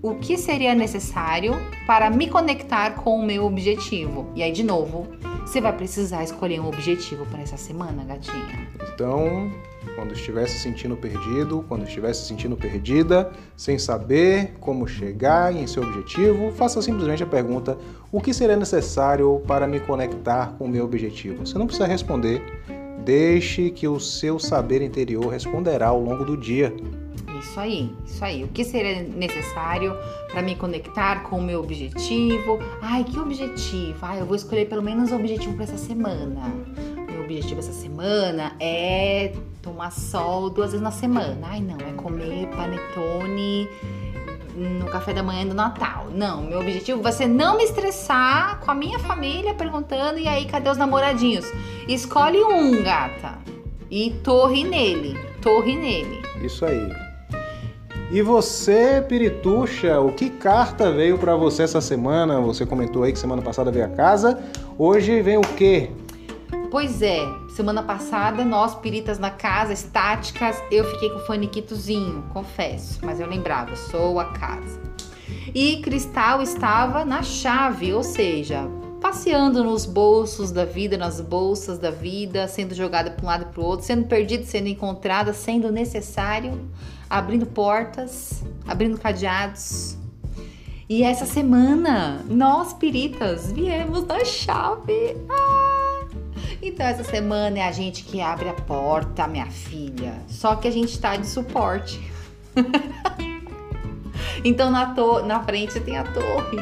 o 0.03 0.17
que 0.17 0.37
seria 0.37 0.75
necessário 0.75 1.55
para 1.87 2.11
me 2.11 2.29
conectar 2.29 2.97
com 2.97 3.21
o 3.21 3.25
meu 3.25 3.45
objetivo? 3.45 4.27
E 4.35 4.43
aí, 4.43 4.51
de 4.51 4.65
novo, 4.65 5.07
você 5.47 5.61
vai 5.61 5.73
precisar 5.73 6.25
escolher 6.25 6.61
um 6.61 6.67
objetivo 6.67 7.25
para 7.27 7.41
essa 7.41 7.57
semana, 7.57 8.05
gatinha. 8.05 8.69
Então, 8.93 9.49
quando 9.95 10.13
estiver 10.13 10.49
se 10.49 10.59
sentindo 10.59 10.97
perdido, 10.97 11.65
quando 11.69 11.85
estiver 11.85 12.13
se 12.15 12.27
sentindo 12.27 12.57
perdida, 12.57 13.31
sem 13.57 13.79
saber 13.79 14.55
como 14.59 14.89
chegar 14.89 15.55
em 15.55 15.69
seu 15.69 15.85
objetivo, 15.85 16.51
faça 16.51 16.83
simplesmente 16.83 17.23
a 17.23 17.27
pergunta: 17.27 17.79
o 18.11 18.21
que 18.21 18.35
seria 18.35 18.57
necessário 18.57 19.41
para 19.47 19.69
me 19.69 19.79
conectar 19.79 20.57
com 20.59 20.65
o 20.65 20.69
meu 20.69 20.85
objetivo? 20.85 21.47
Você 21.47 21.57
não 21.57 21.67
precisa 21.67 21.87
responder, 21.87 22.43
deixe 23.05 23.71
que 23.71 23.87
o 23.87 24.01
seu 24.01 24.41
saber 24.41 24.83
interior 24.83 25.29
responderá 25.29 25.89
ao 25.89 26.01
longo 26.01 26.25
do 26.25 26.37
dia. 26.37 26.75
Isso 27.43 27.59
aí, 27.59 27.95
isso 28.07 28.25
aí. 28.25 28.45
O 28.45 28.49
que 28.49 28.65
seria 28.65 29.03
necessário 29.03 29.95
para 30.31 30.41
me 30.41 30.55
conectar 30.55 31.25
com 31.25 31.39
o 31.39 31.43
meu 31.43 31.61
objetivo? 31.61 32.59
Ai, 32.81 33.03
que 33.05 33.19
objetivo? 33.19 33.99
Ai, 34.01 34.21
eu 34.21 34.25
vou 34.25 34.37
escolher 34.37 34.69
pelo 34.69 34.81
menos 34.81 35.11
o 35.11 35.17
objetivo 35.17 35.55
para 35.55 35.65
essa 35.65 35.77
semana. 35.77 36.41
Meu 37.11 37.21
objetivo 37.23 37.59
essa 37.59 37.73
semana 37.73 38.55
é 38.61 39.35
tomar 39.61 39.91
sol 39.91 40.51
duas 40.51 40.71
vezes 40.71 40.83
na 40.83 40.93
semana. 40.93 41.37
Ai, 41.43 41.61
não, 41.61 41.77
é 41.77 41.93
comer 41.95 42.47
panetone 42.57 43.69
no 44.55 44.87
café 44.87 45.13
da 45.13 45.23
manhã 45.23 45.45
do 45.45 45.55
Natal. 45.55 46.07
Não, 46.15 46.43
meu 46.43 46.61
objetivo 46.61 47.03
vai 47.03 47.13
ser 47.13 47.27
não 47.27 47.57
me 47.57 47.65
estressar 47.65 48.61
com 48.61 48.71
a 48.71 48.75
minha 48.75 49.01
família 49.01 49.53
perguntando 49.53 50.19
e 50.19 50.29
aí 50.29 50.47
cadê 50.47 50.71
os 50.71 50.79
namoradinhos? 50.79 51.45
Escolhe 51.89 52.39
um, 52.43 52.83
gata. 52.83 53.39
E 53.91 54.13
torre 54.23 54.65
nele, 54.65 55.19
torre 55.43 55.77
nele. 55.77 56.23
Isso 56.41 56.65
aí. 56.65 57.12
E 58.13 58.21
você, 58.21 59.03
Pirituxa, 59.09 59.99
o 59.99 60.13
que 60.13 60.29
carta 60.29 60.93
veio 60.93 61.17
para 61.17 61.35
você 61.35 61.63
essa 61.63 61.81
semana? 61.81 62.39
Você 62.43 62.67
comentou 62.67 63.05
aí 63.05 63.13
que 63.13 63.19
semana 63.19 63.41
passada 63.41 63.71
veio 63.71 63.87
a 63.87 63.89
casa. 63.89 64.39
Hoje 64.77 65.23
vem 65.23 65.39
o 65.39 65.41
quê? 65.41 65.91
Pois 66.71 67.01
é, 67.01 67.27
semana 67.57 67.83
passada 67.83 68.45
nós, 68.45 68.75
piritas 68.75 69.19
na 69.19 69.31
casa, 69.31 69.73
estáticas, 69.73 70.63
eu 70.71 70.85
fiquei 70.91 71.09
com 71.09 71.21
o 71.21 71.27
faniquitozinho, 71.27 72.23
confesso, 72.35 72.99
mas 73.03 73.19
eu 73.19 73.27
lembrava, 73.27 73.75
sou 73.77 74.21
a 74.21 74.27
casa. 74.27 74.79
E 75.55 75.79
Cristal 75.79 76.43
estava 76.43 77.07
na 77.07 77.23
chave, 77.23 77.95
ou 77.95 78.03
seja, 78.03 78.69
passeando 79.01 79.65
nos 79.65 79.87
bolsos 79.87 80.53
da 80.53 80.67
vida, 80.67 80.99
nas 80.99 81.19
bolsas 81.19 81.79
da 81.79 81.91
vida, 81.91 82.47
sendo 82.47 82.75
jogada 82.75 83.11
para 83.11 83.25
um 83.25 83.29
lado 83.29 83.47
para 83.47 83.61
o 83.63 83.65
outro, 83.65 83.87
sendo 83.87 84.05
perdida, 84.05 84.45
sendo 84.45 84.69
encontrada, 84.69 85.33
sendo 85.33 85.73
necessário 85.73 86.61
abrindo 87.13 87.45
portas, 87.45 88.43
abrindo 88.67 88.99
cadeados. 88.99 89.99
E 90.89 91.03
essa 91.03 91.27
semana, 91.27 92.25
nós 92.27 92.73
piritas 92.73 93.53
viemos 93.53 94.07
na 94.07 94.25
chave. 94.25 95.19
Ah! 95.29 96.07
Então, 96.63 96.87
essa 96.87 97.05
semana 97.05 97.59
é 97.59 97.69
a 97.69 97.73
gente 97.73 98.03
que 98.03 98.23
abre 98.23 98.49
a 98.49 98.55
porta, 98.55 99.27
minha 99.27 99.47
filha. 99.47 100.15
Só 100.27 100.57
que 100.57 100.67
a 100.67 100.71
gente 100.71 100.99
tá 100.99 101.15
de 101.17 101.27
suporte. 101.27 102.01
então, 104.43 104.71
na, 104.71 104.95
to 104.95 105.23
na 105.23 105.43
frente 105.43 105.79
tem 105.81 105.99
a 105.99 106.05
torre. 106.05 106.59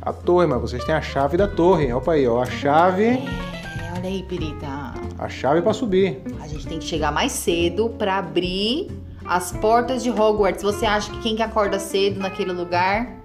A 0.00 0.12
torre, 0.12 0.46
mas 0.46 0.60
vocês 0.60 0.84
têm 0.84 0.94
a 0.94 1.02
chave 1.02 1.36
da 1.36 1.48
torre. 1.48 1.92
Opa 1.92 2.12
aí, 2.12 2.28
ó. 2.28 2.40
A 2.40 2.46
chave. 2.46 3.04
É, 3.04 3.92
olha 3.96 4.08
aí, 4.08 4.22
pirita. 4.22 4.94
A 5.18 5.28
chave 5.28 5.60
para 5.60 5.72
subir. 5.72 6.22
A 6.40 6.46
gente 6.46 6.66
tem 6.68 6.78
que 6.78 6.84
chegar 6.84 7.10
mais 7.10 7.32
cedo 7.32 7.88
para 7.90 8.18
abrir 8.18 8.88
as 9.28 9.52
portas 9.52 10.02
de 10.02 10.10
Hogwarts. 10.10 10.62
Você 10.62 10.86
acha 10.86 11.10
que 11.12 11.20
quem 11.20 11.36
que 11.36 11.42
acorda 11.42 11.78
cedo 11.78 12.18
naquele 12.20 12.52
lugar 12.52 13.16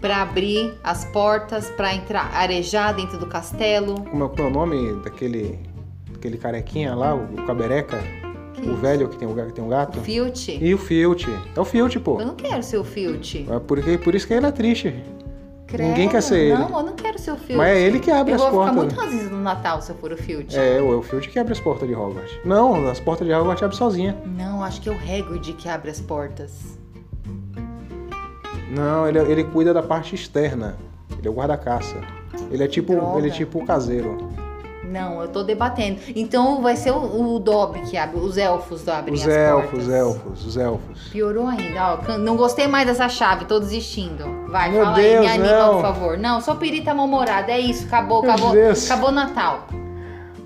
para 0.00 0.20
abrir 0.22 0.74
as 0.82 1.04
portas 1.06 1.70
para 1.70 1.94
entrar, 1.94 2.30
arejar 2.34 2.92
dentro 2.92 3.18
do 3.18 3.26
castelo? 3.26 4.02
Como 4.04 4.24
é 4.24 4.42
o 4.42 4.50
nome 4.50 4.94
daquele, 5.02 5.58
daquele 6.10 6.36
carequinha 6.36 6.94
lá, 6.94 7.14
o, 7.14 7.46
cabereca? 7.46 8.02
Que 8.54 8.68
o 8.68 8.76
velho 8.76 9.08
que 9.08 9.16
tem, 9.16 9.26
um, 9.26 9.50
tem 9.50 9.64
um 9.64 9.68
gato? 9.68 9.98
O 9.98 10.02
Filt. 10.02 10.48
E 10.48 10.74
o 10.74 10.78
Filt. 10.78 11.26
É 11.54 11.60
o 11.60 11.64
Filt, 11.64 11.98
pô. 11.98 12.20
Eu 12.20 12.26
não 12.26 12.34
quero 12.34 12.62
ser 12.62 12.78
o 12.78 12.84
Filt. 12.84 13.34
É 13.34 13.58
por, 13.58 13.82
por 13.98 14.14
isso 14.14 14.26
que 14.26 14.34
ele 14.34 14.46
é 14.46 14.52
triste. 14.52 14.94
Credo, 15.66 15.88
Ninguém 15.88 16.08
quer 16.08 16.22
ser 16.22 16.38
ele. 16.38 16.58
Não, 16.58 16.78
eu 16.78 16.82
não 16.82 16.92
quero 16.92 17.18
ser 17.18 17.32
o 17.32 17.36
Filt. 17.36 17.56
Mas 17.56 17.68
é 17.68 17.80
ele 17.80 17.98
que 17.98 18.10
abre 18.10 18.32
eu 18.32 18.36
as 18.36 18.42
portas. 18.42 18.68
Eu 18.68 18.74
vou 18.74 18.88
ficar 18.90 19.02
muito 19.02 19.12
ranzinza 19.12 19.30
no 19.30 19.42
Natal 19.42 19.80
se 19.80 19.90
eu 19.90 19.96
for 19.96 20.12
o 20.12 20.16
Filt. 20.16 20.54
É, 20.54 20.78
é 20.78 20.80
o 20.80 21.02
Filt 21.02 21.28
que 21.28 21.38
abre 21.38 21.52
as 21.52 21.60
portas 21.60 21.88
de 21.88 21.94
Hogwarts. 21.94 22.38
Não, 22.44 22.88
as 22.88 23.00
portas 23.00 23.26
de 23.26 23.32
Hogwarts 23.32 23.62
abre 23.62 23.76
sozinha. 23.76 24.16
Não, 24.26 24.62
acho 24.62 24.80
que 24.80 24.88
é 24.88 24.92
o 24.92 24.96
Hagrid 24.96 25.54
que 25.54 25.68
abre 25.68 25.90
as 25.90 26.00
portas. 26.00 26.78
Não, 28.70 29.08
ele, 29.08 29.18
ele 29.20 29.44
cuida 29.44 29.72
da 29.72 29.82
parte 29.82 30.14
externa. 30.14 30.76
Ele 31.18 31.26
é 31.26 31.30
o 31.30 31.34
guarda-caça. 31.34 31.96
Ele 32.50 32.62
é 32.62 32.68
tipo, 32.68 32.92
ele 33.16 33.28
é 33.28 33.30
tipo 33.30 33.60
o 33.60 33.66
caseiro. 33.66 34.33
Não, 34.94 35.20
eu 35.20 35.26
tô 35.26 35.42
debatendo. 35.42 35.98
Então 36.14 36.62
vai 36.62 36.76
ser 36.76 36.92
o, 36.92 37.36
o 37.36 37.72
que 37.90 37.96
abre, 37.96 38.16
os 38.16 38.38
elfos 38.38 38.88
abrem 38.88 39.12
os 39.12 39.22
as 39.22 39.26
elfos, 39.26 39.70
portas. 39.70 39.82
Os 39.82 39.92
elfos, 39.92 40.46
os 40.46 40.56
elfos. 40.56 41.08
Piorou 41.10 41.48
ainda, 41.48 41.98
ó. 42.08 42.16
Não 42.16 42.36
gostei 42.36 42.68
mais 42.68 42.86
dessa 42.86 43.08
chave, 43.08 43.44
tô 43.44 43.58
desistindo. 43.58 44.24
Vai, 44.48 44.70
Meu 44.70 44.84
fala 44.84 44.94
Deus, 44.94 45.26
aí, 45.26 45.38
me 45.38 45.48
anima, 45.48 45.72
por 45.72 45.82
favor. 45.82 46.16
Não, 46.16 46.40
sou 46.40 46.54
pirita 46.54 46.94
mal-humorada, 46.94 47.50
é 47.50 47.58
isso, 47.58 47.86
acabou, 47.86 48.22
meu 48.22 48.30
acabou. 48.30 48.52
Deus. 48.52 48.88
Acabou 48.88 49.10
Natal. 49.10 49.66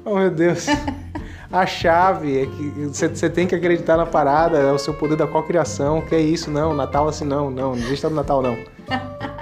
Oh, 0.02 0.14
meu 0.14 0.30
Deus. 0.30 0.66
A 1.52 1.66
chave 1.66 2.42
é 2.42 2.46
que 2.46 2.86
você 2.86 3.28
tem 3.28 3.46
que 3.46 3.54
acreditar 3.54 3.98
na 3.98 4.06
parada, 4.06 4.58
é 4.58 4.72
o 4.72 4.78
seu 4.78 4.94
poder 4.94 5.16
da 5.16 5.26
cocriação, 5.26 6.00
que 6.00 6.14
é 6.14 6.20
isso, 6.20 6.50
não, 6.50 6.74
Natal 6.74 7.08
assim 7.08 7.24
não, 7.24 7.50
não, 7.50 7.74
não 7.74 7.84
existe 7.84 8.06
do 8.06 8.14
Natal 8.14 8.42
não. 8.42 8.56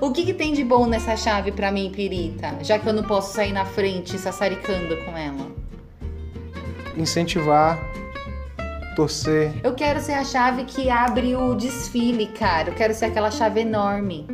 o 0.00 0.10
que, 0.12 0.24
que, 0.24 0.34
tem 0.34 0.52
de 0.52 0.64
bom 0.64 0.86
nessa 0.86 1.16
chave 1.16 1.52
para 1.52 1.70
mim, 1.70 1.90
Pirita? 1.94 2.56
Já 2.62 2.78
que 2.78 2.86
eu 2.86 2.92
não 2.92 3.02
posso 3.02 3.34
sair 3.34 3.52
na 3.52 3.64
frente 3.64 4.18
sassaricando 4.18 4.96
com 5.04 5.16
ela. 5.16 5.50
Incentivar, 6.96 7.78
torcer. 8.94 9.52
Eu 9.62 9.74
quero 9.74 10.00
ser 10.00 10.14
a 10.14 10.24
chave 10.24 10.64
que 10.64 10.88
abre 10.88 11.36
o 11.36 11.54
desfile, 11.54 12.26
cara. 12.26 12.70
Eu 12.70 12.74
quero 12.74 12.94
ser 12.94 13.06
aquela 13.06 13.30
chave 13.30 13.60
enorme. 13.60 14.26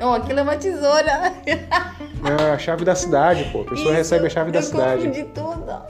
Oh, 0.00 0.14
aquilo 0.14 0.40
é 0.40 0.42
uma 0.42 0.56
tesoura. 0.56 1.32
É 2.24 2.52
a 2.52 2.58
chave 2.58 2.86
da 2.86 2.94
cidade, 2.94 3.44
pô. 3.52 3.60
A 3.60 3.64
pessoa 3.64 3.90
Isso, 3.90 3.92
recebe 3.92 4.26
a 4.26 4.30
chave 4.30 4.50
da 4.50 4.62
cidade. 4.62 5.10
de 5.10 5.24
tudo. 5.24 5.82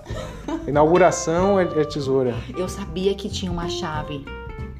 Inauguração 0.67 1.61
é, 1.61 1.63
é 1.63 1.85
tesoura. 1.85 2.35
Eu 2.59 2.69
sabia 2.69 3.15
que 3.15 3.29
tinha 3.29 3.53
uma 3.53 3.69
chave 3.69 4.25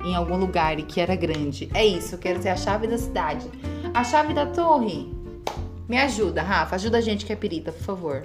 em 0.05 0.15
algum 0.15 0.37
lugar 0.37 0.79
e 0.79 0.83
que 0.83 1.01
era 1.01 1.17
grande. 1.17 1.71
É 1.75 1.85
isso, 1.85 2.15
eu 2.15 2.19
quero 2.19 2.43
ser 2.43 2.51
a 2.51 2.57
chave 2.57 2.87
da 2.87 2.99
cidade. 2.99 3.47
A 3.93 4.05
chave 4.05 4.35
da 4.35 4.47
torre. 4.47 5.13
Me 5.89 5.99
ajuda, 5.99 6.43
Rafa. 6.43 6.77
Ajuda 6.77 6.99
a 6.99 7.01
gente 7.01 7.27
que 7.27 7.33
é 7.33 7.37
perita, 7.37 7.73
por 7.73 7.83
favor. 7.83 8.25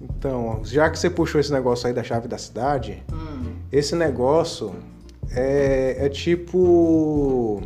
Então, 0.00 0.60
já 0.64 0.90
que 0.90 0.98
você 0.98 1.08
puxou 1.08 1.40
esse 1.40 1.52
negócio 1.52 1.86
aí 1.86 1.92
da 1.92 2.02
chave 2.02 2.28
da 2.28 2.38
cidade, 2.38 3.02
hum. 3.12 3.54
esse 3.72 3.94
negócio 3.94 4.74
é, 5.30 5.96
é 6.06 6.08
tipo. 6.08 7.62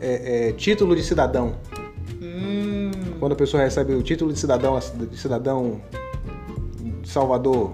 É, 0.00 0.48
é, 0.48 0.52
título 0.52 0.96
de 0.96 1.02
cidadão. 1.02 1.54
Hum. 2.20 2.90
Quando 3.18 3.32
a 3.32 3.36
pessoa 3.36 3.62
recebe 3.62 3.94
o 3.94 4.02
título 4.02 4.32
de 4.32 4.38
cidadão, 4.38 4.78
de 4.78 5.18
cidadão 5.18 5.80
de 7.02 7.08
Salvador, 7.08 7.72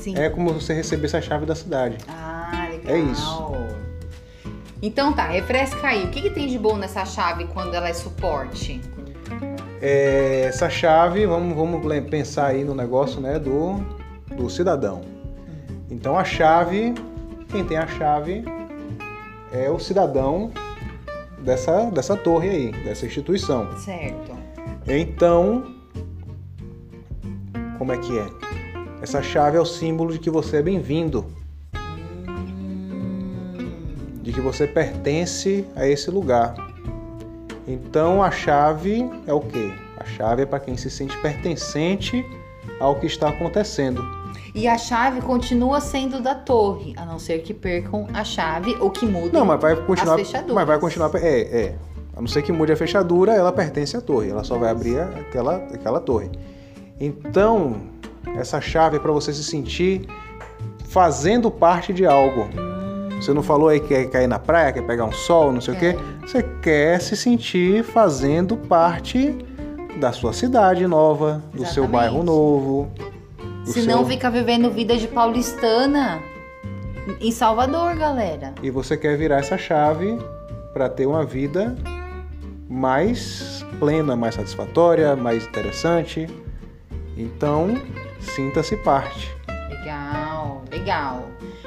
Sim. 0.00 0.16
é 0.16 0.28
como 0.28 0.52
você 0.52 0.74
recebesse 0.74 1.16
a 1.16 1.20
chave 1.20 1.46
da 1.46 1.54
cidade. 1.54 1.98
Ah, 2.08 2.68
legal. 2.70 2.94
É 2.94 2.98
isso. 2.98 3.47
Então 4.80 5.12
tá, 5.12 5.26
refresca 5.26 5.88
aí. 5.88 6.04
O 6.04 6.10
que, 6.10 6.22
que 6.22 6.30
tem 6.30 6.46
de 6.46 6.58
bom 6.58 6.76
nessa 6.76 7.04
chave 7.04 7.46
quando 7.46 7.74
ela 7.74 7.88
é 7.88 7.92
suporte? 7.92 8.80
É, 9.80 10.44
essa 10.46 10.70
chave, 10.70 11.26
vamos, 11.26 11.56
vamos 11.56 12.04
pensar 12.08 12.46
aí 12.46 12.64
no 12.64 12.74
negócio, 12.74 13.20
né, 13.20 13.38
do, 13.38 13.76
do 14.36 14.48
cidadão. 14.48 15.02
Então 15.90 16.18
a 16.18 16.24
chave, 16.24 16.94
quem 17.48 17.64
tem 17.64 17.76
a 17.76 17.86
chave 17.86 18.44
é 19.52 19.70
o 19.70 19.78
cidadão 19.78 20.52
dessa, 21.40 21.90
dessa 21.90 22.16
torre 22.16 22.50
aí, 22.50 22.72
dessa 22.84 23.06
instituição. 23.06 23.68
Certo. 23.78 24.36
Então, 24.86 25.64
como 27.78 27.92
é 27.92 27.98
que 27.98 28.18
é? 28.18 28.26
Essa 29.00 29.22
chave 29.22 29.56
é 29.56 29.60
o 29.60 29.64
símbolo 29.64 30.12
de 30.12 30.18
que 30.18 30.30
você 30.30 30.58
é 30.58 30.62
bem-vindo, 30.62 31.26
que 34.38 34.40
você 34.42 34.68
pertence 34.68 35.66
a 35.74 35.84
esse 35.84 36.12
lugar. 36.12 36.54
Então 37.66 38.22
a 38.22 38.30
chave 38.30 39.10
é 39.26 39.32
o 39.32 39.40
quê? 39.40 39.72
A 39.96 40.04
chave 40.04 40.42
é 40.42 40.46
para 40.46 40.60
quem 40.60 40.76
se 40.76 40.88
sente 40.88 41.18
pertencente 41.18 42.24
ao 42.78 42.94
que 43.00 43.06
está 43.06 43.30
acontecendo. 43.30 44.00
E 44.54 44.68
a 44.68 44.78
chave 44.78 45.20
continua 45.22 45.80
sendo 45.80 46.22
da 46.22 46.36
torre, 46.36 46.94
a 46.96 47.04
não 47.04 47.18
ser 47.18 47.40
que 47.40 47.52
percam 47.52 48.06
a 48.14 48.22
chave 48.22 48.76
ou 48.78 48.92
que 48.92 49.04
mudem 49.06 49.32
Não, 49.32 49.44
mas 49.44 49.60
vai 49.60 49.74
continuar. 49.74 50.14
as 50.14 50.20
fechaduras. 50.20 50.54
Mas 50.54 50.66
vai 50.68 50.78
continuar. 50.78 51.10
É, 51.16 51.40
é. 51.40 51.74
A 52.14 52.20
não 52.20 52.28
ser 52.28 52.42
que 52.42 52.52
mude 52.52 52.70
a 52.70 52.76
fechadura, 52.76 53.34
ela 53.34 53.50
pertence 53.50 53.96
à 53.96 54.00
torre. 54.00 54.30
Ela 54.30 54.44
só 54.44 54.56
vai 54.56 54.70
abrir 54.70 55.00
aquela, 55.00 55.56
aquela 55.56 56.00
torre. 56.00 56.30
Então, 57.00 57.80
essa 58.36 58.60
chave 58.60 58.98
é 58.98 59.00
para 59.00 59.10
você 59.10 59.32
se 59.32 59.42
sentir 59.42 60.06
fazendo 60.84 61.50
parte 61.50 61.92
de 61.92 62.06
algo. 62.06 62.67
Você 63.20 63.32
não 63.32 63.42
falou 63.42 63.68
aí 63.68 63.80
que 63.80 63.88
quer 63.88 64.04
cair 64.10 64.26
na 64.26 64.38
praia, 64.38 64.72
quer 64.72 64.82
pegar 64.82 65.04
um 65.04 65.12
sol, 65.12 65.52
não 65.52 65.60
sei 65.60 65.74
o 65.74 65.76
quê? 65.78 65.96
Você 66.22 66.42
quer 66.62 67.00
se 67.00 67.16
sentir 67.16 67.82
fazendo 67.82 68.56
parte 68.56 69.36
da 70.00 70.12
sua 70.12 70.32
cidade 70.32 70.86
nova, 70.86 71.42
do 71.52 71.66
seu 71.66 71.86
bairro 71.88 72.22
novo. 72.22 72.90
Se 73.64 73.80
não 73.82 73.98
seu- 73.98 74.06
fica 74.06 74.30
vivendo 74.30 74.70
vida 74.70 74.96
de 74.96 75.08
paulistana 75.08 76.20
em 77.20 77.32
Salvador, 77.32 77.96
galera. 77.96 78.54
E 78.62 78.70
você 78.70 78.96
quer 78.96 79.16
virar 79.16 79.38
essa 79.38 79.58
chave 79.58 80.16
para 80.72 80.88
ter 80.88 81.06
uma 81.06 81.24
vida 81.24 81.76
mais 82.68 83.64
plena, 83.78 84.14
mais 84.14 84.34
satisfatória, 84.34 85.16
mais 85.16 85.44
interessante. 85.46 86.26
Então, 87.16 87.76
sinta-se 88.20 88.76
parte. 88.76 89.34
Legal, 89.70 90.62
legal. 90.70 91.24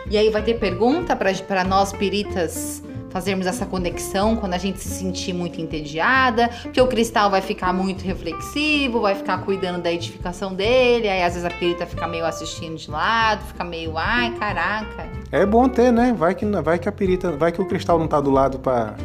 E 0.09 0.17
aí 0.17 0.29
vai 0.29 0.41
ter 0.41 0.55
pergunta 0.55 1.15
para 1.15 1.63
nós 1.63 1.93
piritas 1.93 2.83
fazermos 3.11 3.45
essa 3.45 3.65
conexão 3.65 4.37
quando 4.37 4.53
a 4.53 4.57
gente 4.57 4.79
se 4.79 4.89
sentir 4.89 5.33
muito 5.33 5.59
entediada, 5.59 6.49
porque 6.63 6.81
o 6.81 6.87
cristal 6.87 7.29
vai 7.29 7.41
ficar 7.41 7.73
muito 7.73 8.03
reflexivo, 8.03 9.01
vai 9.01 9.15
ficar 9.15 9.39
cuidando 9.39 9.81
da 9.81 9.91
edificação 9.91 10.53
dele, 10.53 11.09
aí 11.09 11.21
às 11.21 11.33
vezes 11.33 11.45
a 11.45 11.49
pirita 11.49 11.85
fica 11.85 12.07
meio 12.07 12.25
assistindo 12.25 12.77
de 12.77 12.89
lado, 12.89 13.43
fica 13.45 13.63
meio, 13.63 13.97
ai, 13.97 14.33
caraca. 14.39 15.09
É 15.31 15.45
bom 15.45 15.67
ter, 15.67 15.91
né? 15.91 16.13
Vai 16.17 16.33
que, 16.33 16.45
vai 16.45 16.79
que 16.79 16.87
a 16.87 16.91
perita, 16.91 17.31
vai 17.33 17.51
que 17.51 17.61
o 17.61 17.65
cristal 17.65 17.99
não 17.99 18.07
tá 18.07 18.19
do 18.19 18.31
lado 18.31 18.59
para 18.59 18.95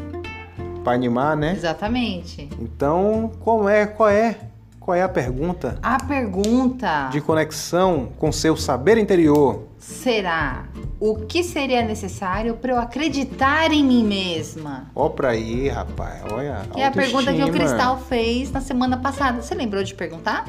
para 0.87 0.95
animar, 0.95 1.37
né? 1.37 1.53
Exatamente. 1.53 2.49
Então, 2.61 3.33
qual 3.41 3.69
é, 3.69 3.87
qual 3.87 4.09
é, 4.09 4.37
qual 4.79 4.95
é 4.95 5.03
a 5.03 5.09
pergunta 5.09 5.81
A 5.83 5.99
pergunta 5.99 7.09
de 7.11 7.21
conexão 7.21 8.11
com 8.17 8.31
seu 8.31 8.57
saber 8.57 8.97
interior? 8.97 9.65
Será: 9.79 10.67
o 10.99 11.17
que 11.27 11.43
seria 11.43 11.83
necessário 11.83 12.55
para 12.55 12.73
eu 12.73 12.79
acreditar 12.79 13.73
em 13.73 13.85
mim 13.85 14.05
mesma? 14.05 14.91
Ó 14.95 15.09
pra 15.09 15.31
aí, 15.31 15.69
rapaz. 15.69 16.23
Olha, 16.33 16.63
Que 16.73 16.81
é 16.81 16.87
a 16.87 16.91
pergunta 16.91 17.33
que 17.33 17.43
o. 17.43 17.53
Cristal 17.53 17.99
fez 18.09 18.51
na 18.51 18.61
semana 18.61 18.97
passada. 18.99 19.41
Você 19.41 19.55
lembrou 19.55 19.83
de 19.83 19.95
perguntar? 19.95 20.45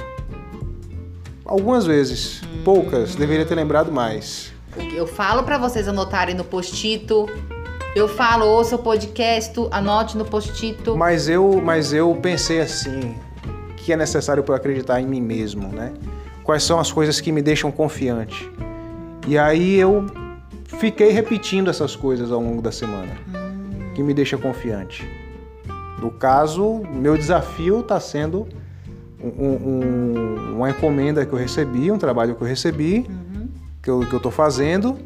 Algumas 1.46 1.86
vezes, 1.86 2.42
poucas, 2.66 3.16
deveria 3.16 3.46
ter 3.46 3.56
lembrado 3.56 3.92
mais. 3.92 4.52
Eu 4.94 5.08
falo 5.08 5.44
pra 5.44 5.58
vocês 5.58 5.88
anotarem 5.88 6.36
no 6.36 6.44
postito. 6.44 7.26
Eu 7.96 8.08
falo, 8.08 8.46
ouça 8.46 8.76
o 8.76 8.80
podcast, 8.80 9.54
anote 9.72 10.18
no 10.18 10.26
postito. 10.26 10.96
Mas 10.96 11.28
eu, 11.28 11.60
mas 11.64 11.94
eu 11.94 12.14
pensei 12.22 12.60
assim, 12.60 13.16
que 13.78 13.92
é 13.92 13.98
necessário 13.98 14.44
para 14.44 14.54
eu 14.54 14.58
acreditar 14.58 15.02
em 15.02 15.08
mim 15.08 15.22
mesmo, 15.22 15.70
né? 15.70 15.94
Quais 16.44 16.64
são 16.64 16.80
as 16.80 16.92
coisas 16.92 17.20
que 17.20 17.32
me 17.32 17.42
deixam 17.42 17.72
confiante? 17.72 18.52
E 19.28 19.38
aí 19.38 19.76
eu 19.76 20.06
fiquei 20.80 21.12
repetindo 21.12 21.70
essas 21.70 21.96
coisas 21.96 22.32
ao 22.32 22.42
longo 22.42 22.62
da 22.62 22.72
semana, 22.72 23.12
que 23.94 24.02
me 24.02 24.14
deixa 24.14 24.38
confiante. 24.38 25.08
No 26.02 26.12
caso, 26.12 26.82
meu 26.94 27.18
desafio 27.18 27.82
está 27.82 28.00
sendo 28.00 28.48
um- 29.22 29.28
um- 29.46 30.56
uma 30.56 30.70
encomenda 30.70 31.26
que 31.26 31.34
eu 31.34 31.38
recebi, 31.40 31.92
um 31.92 31.98
trabalho 31.98 32.36
que 32.36 32.42
eu 32.42 32.48
recebi, 32.48 33.06
que 33.82 33.90
eu, 33.90 34.00
que 34.02 34.14
eu 34.14 34.20
tô 34.20 34.32
fazendo. 34.32 34.98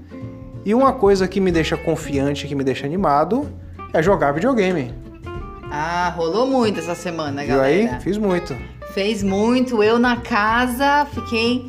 E 0.65 0.75
uma 0.75 0.93
coisa 0.93 1.27
que 1.27 1.39
me 1.39 1.51
deixa 1.51 1.75
confiante, 1.75 2.47
que 2.47 2.53
me 2.53 2.63
deixa 2.63 2.85
animado, 2.85 3.49
é 3.93 4.03
jogar 4.03 4.31
videogame. 4.33 4.93
Ah, 5.71 6.13
rolou 6.15 6.45
muito 6.45 6.79
essa 6.79 6.93
semana, 6.93 7.43
galera. 7.45 7.67
aí? 7.95 8.01
Fiz 8.01 8.17
muito. 8.17 8.55
Fez 8.93 9.23
muito. 9.23 9.81
Eu 9.81 9.97
na 9.97 10.17
casa 10.17 11.05
fiquei. 11.05 11.65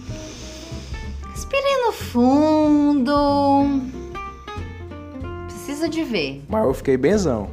Respirei 1.43 1.77
no 1.85 1.91
fundo. 1.91 3.83
Preciso 5.49 5.89
de 5.89 6.05
ver. 6.05 6.41
Mas 6.49 6.65
eu 6.65 6.73
fiquei 6.73 6.97
benzão. 6.97 7.51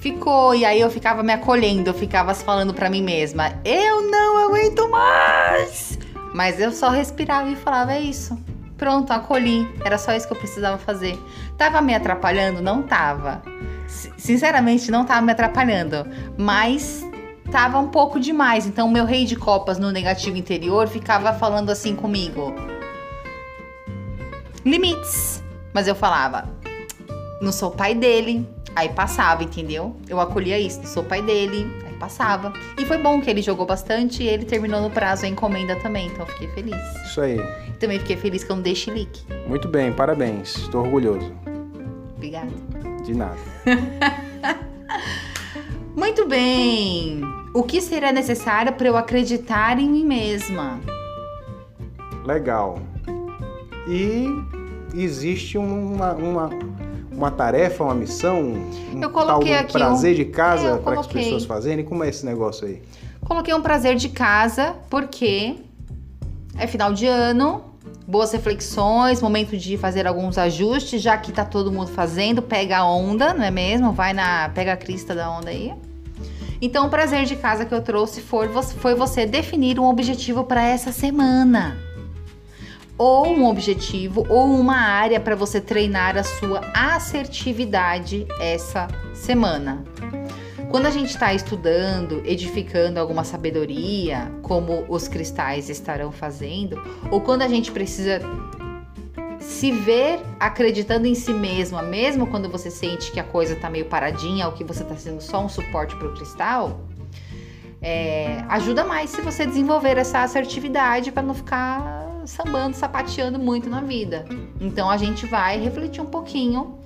Ficou, 0.00 0.52
e 0.52 0.64
aí 0.64 0.80
eu 0.80 0.90
ficava 0.90 1.22
me 1.22 1.32
acolhendo, 1.32 1.90
eu 1.90 1.94
ficava 1.94 2.34
falando 2.34 2.74
pra 2.74 2.90
mim 2.90 3.04
mesma: 3.04 3.52
eu 3.64 4.02
não 4.10 4.48
aguento 4.48 4.90
mais! 4.90 5.96
Mas 6.34 6.58
eu 6.58 6.72
só 6.72 6.88
respirava 6.88 7.48
e 7.48 7.54
falava: 7.54 7.94
é 7.94 8.00
isso. 8.00 8.36
Pronto, 8.76 9.12
acolhi. 9.12 9.64
Era 9.84 9.96
só 9.96 10.12
isso 10.12 10.26
que 10.26 10.32
eu 10.32 10.38
precisava 10.38 10.76
fazer. 10.76 11.16
Tava 11.56 11.80
me 11.80 11.94
atrapalhando? 11.94 12.60
Não 12.60 12.82
tava. 12.82 13.42
Sinceramente, 14.16 14.90
não 14.90 15.04
tava 15.04 15.22
me 15.22 15.30
atrapalhando. 15.30 16.04
Mas 16.36 17.06
tava 17.52 17.78
um 17.78 17.86
pouco 17.86 18.18
demais. 18.18 18.66
Então, 18.66 18.88
o 18.88 18.90
meu 18.90 19.04
rei 19.04 19.24
de 19.24 19.36
copas 19.36 19.78
no 19.78 19.92
negativo 19.92 20.36
interior 20.36 20.88
ficava 20.88 21.32
falando 21.32 21.70
assim 21.70 21.94
comigo: 21.94 22.52
limites. 24.64 25.42
Mas 25.72 25.88
eu 25.88 25.94
falava: 25.94 26.48
não 27.40 27.52
sou 27.52 27.70
pai 27.70 27.94
dele. 27.94 28.46
Aí 28.76 28.88
passava, 28.88 29.44
entendeu? 29.44 29.94
Eu 30.08 30.18
acolhia 30.18 30.58
isso, 30.58 30.80
não 30.80 30.86
sou 30.86 31.04
pai 31.04 31.22
dele. 31.22 31.70
Aí 31.86 31.92
passava. 31.94 32.52
E 32.76 32.84
foi 32.84 32.98
bom 32.98 33.20
que 33.20 33.30
ele 33.30 33.40
jogou 33.40 33.64
bastante 33.64 34.22
e 34.24 34.26
ele 34.26 34.44
terminou 34.44 34.80
no 34.80 34.90
prazo 34.90 35.26
a 35.26 35.28
encomenda 35.28 35.76
também, 35.76 36.08
então 36.08 36.22
eu 36.22 36.26
fiquei 36.26 36.48
feliz. 36.48 36.76
Isso 37.06 37.20
aí. 37.20 37.38
Também 37.78 38.00
fiquei 38.00 38.16
feliz 38.16 38.42
que 38.42 38.50
eu 38.50 38.56
não 38.56 38.62
dei 38.62 38.74
chilique. 38.74 39.22
Muito 39.46 39.68
bem, 39.68 39.92
parabéns. 39.92 40.56
Estou 40.56 40.82
orgulhoso. 40.82 41.32
Obrigada. 42.16 42.50
De 43.04 43.14
nada. 43.14 43.38
Muito 45.94 46.26
bem. 46.26 47.20
O 47.54 47.62
que 47.62 47.80
seria 47.80 48.10
necessário 48.10 48.72
para 48.72 48.88
eu 48.88 48.96
acreditar 48.96 49.78
em 49.78 49.88
mim 49.88 50.04
mesma? 50.04 50.80
Legal. 52.24 52.80
E 53.86 54.26
existe 55.02 55.56
uma, 55.58 56.12
uma, 56.12 56.50
uma 57.10 57.30
tarefa, 57.30 57.84
uma 57.84 57.94
missão, 57.94 58.40
um 58.94 59.02
Eu 59.02 59.10
coloquei 59.10 59.52
tal 59.52 59.62
aqui 59.62 59.72
prazer 59.72 60.12
um- 60.12 60.16
de 60.16 60.24
casa 60.26 60.66
Eu 60.66 60.78
para 60.78 61.00
as 61.00 61.06
coloquei. 61.06 61.22
pessoas 61.24 61.44
fazerem. 61.44 61.84
Como 61.84 62.04
é 62.04 62.08
esse 62.08 62.24
negócio 62.24 62.66
aí? 62.66 62.82
Coloquei 63.24 63.54
um 63.54 63.62
prazer 63.62 63.96
de 63.96 64.08
casa, 64.10 64.74
porque 64.90 65.56
é 66.58 66.66
final 66.66 66.92
de 66.92 67.06
ano, 67.06 67.62
boas 68.06 68.30
reflexões, 68.32 69.22
momento 69.22 69.56
de 69.56 69.76
fazer 69.78 70.06
alguns 70.06 70.36
ajustes, 70.36 71.00
já 71.00 71.16
que 71.16 71.32
tá 71.32 71.44
todo 71.44 71.72
mundo 71.72 71.88
fazendo, 71.90 72.42
pega 72.42 72.78
a 72.78 72.84
onda, 72.86 73.32
não 73.32 73.42
é 73.44 73.50
mesmo? 73.50 73.92
Vai 73.92 74.12
na. 74.12 74.50
pega 74.50 74.74
a 74.74 74.76
crista 74.76 75.14
da 75.14 75.30
onda 75.30 75.48
aí. 75.50 75.72
Então, 76.62 76.86
o 76.86 76.90
prazer 76.90 77.24
de 77.24 77.36
casa 77.36 77.64
que 77.64 77.74
eu 77.74 77.82
trouxe 77.82 78.20
foi, 78.20 78.48
foi 78.48 78.94
você 78.94 79.26
definir 79.26 79.78
um 79.78 79.84
objetivo 79.88 80.44
para 80.44 80.62
essa 80.62 80.92
semana. 80.92 81.76
Ou 82.96 83.26
um 83.26 83.46
objetivo, 83.46 84.24
ou 84.28 84.46
uma 84.54 84.76
área 84.76 85.18
para 85.18 85.34
você 85.34 85.60
treinar 85.60 86.16
a 86.16 86.22
sua 86.22 86.60
assertividade 86.74 88.26
essa 88.40 88.86
semana. 89.12 89.84
Quando 90.70 90.86
a 90.86 90.90
gente 90.90 91.10
está 91.10 91.32
estudando, 91.32 92.20
edificando 92.24 92.98
alguma 92.98 93.22
sabedoria, 93.22 94.32
como 94.42 94.84
os 94.88 95.06
cristais 95.06 95.68
estarão 95.68 96.10
fazendo, 96.10 96.82
ou 97.10 97.20
quando 97.20 97.42
a 97.42 97.48
gente 97.48 97.70
precisa 97.70 98.20
se 99.38 99.70
ver 99.70 100.20
acreditando 100.40 101.06
em 101.06 101.14
si 101.14 101.32
mesma, 101.32 101.82
mesmo 101.82 102.26
quando 102.26 102.48
você 102.48 102.70
sente 102.70 103.12
que 103.12 103.20
a 103.20 103.24
coisa 103.24 103.54
tá 103.56 103.70
meio 103.70 103.84
paradinha 103.84 104.46
ou 104.46 104.52
que 104.52 104.64
você 104.64 104.82
tá 104.82 104.96
sendo 104.96 105.20
só 105.20 105.44
um 105.44 105.48
suporte 105.48 105.94
pro 105.96 106.14
cristal, 106.14 106.80
é, 107.80 108.42
ajuda 108.48 108.82
mais 108.84 109.10
se 109.10 109.20
você 109.20 109.46
desenvolver 109.46 109.98
essa 109.98 110.22
assertividade 110.22 111.12
para 111.12 111.22
não 111.22 111.34
ficar 111.34 112.13
sambando, 112.26 112.76
sapateando 112.76 113.38
muito 113.38 113.68
na 113.68 113.80
vida. 113.80 114.24
Então 114.60 114.90
a 114.90 114.96
gente 114.96 115.26
vai 115.26 115.58
refletir 115.58 116.00
um 116.00 116.06
pouquinho 116.06 116.78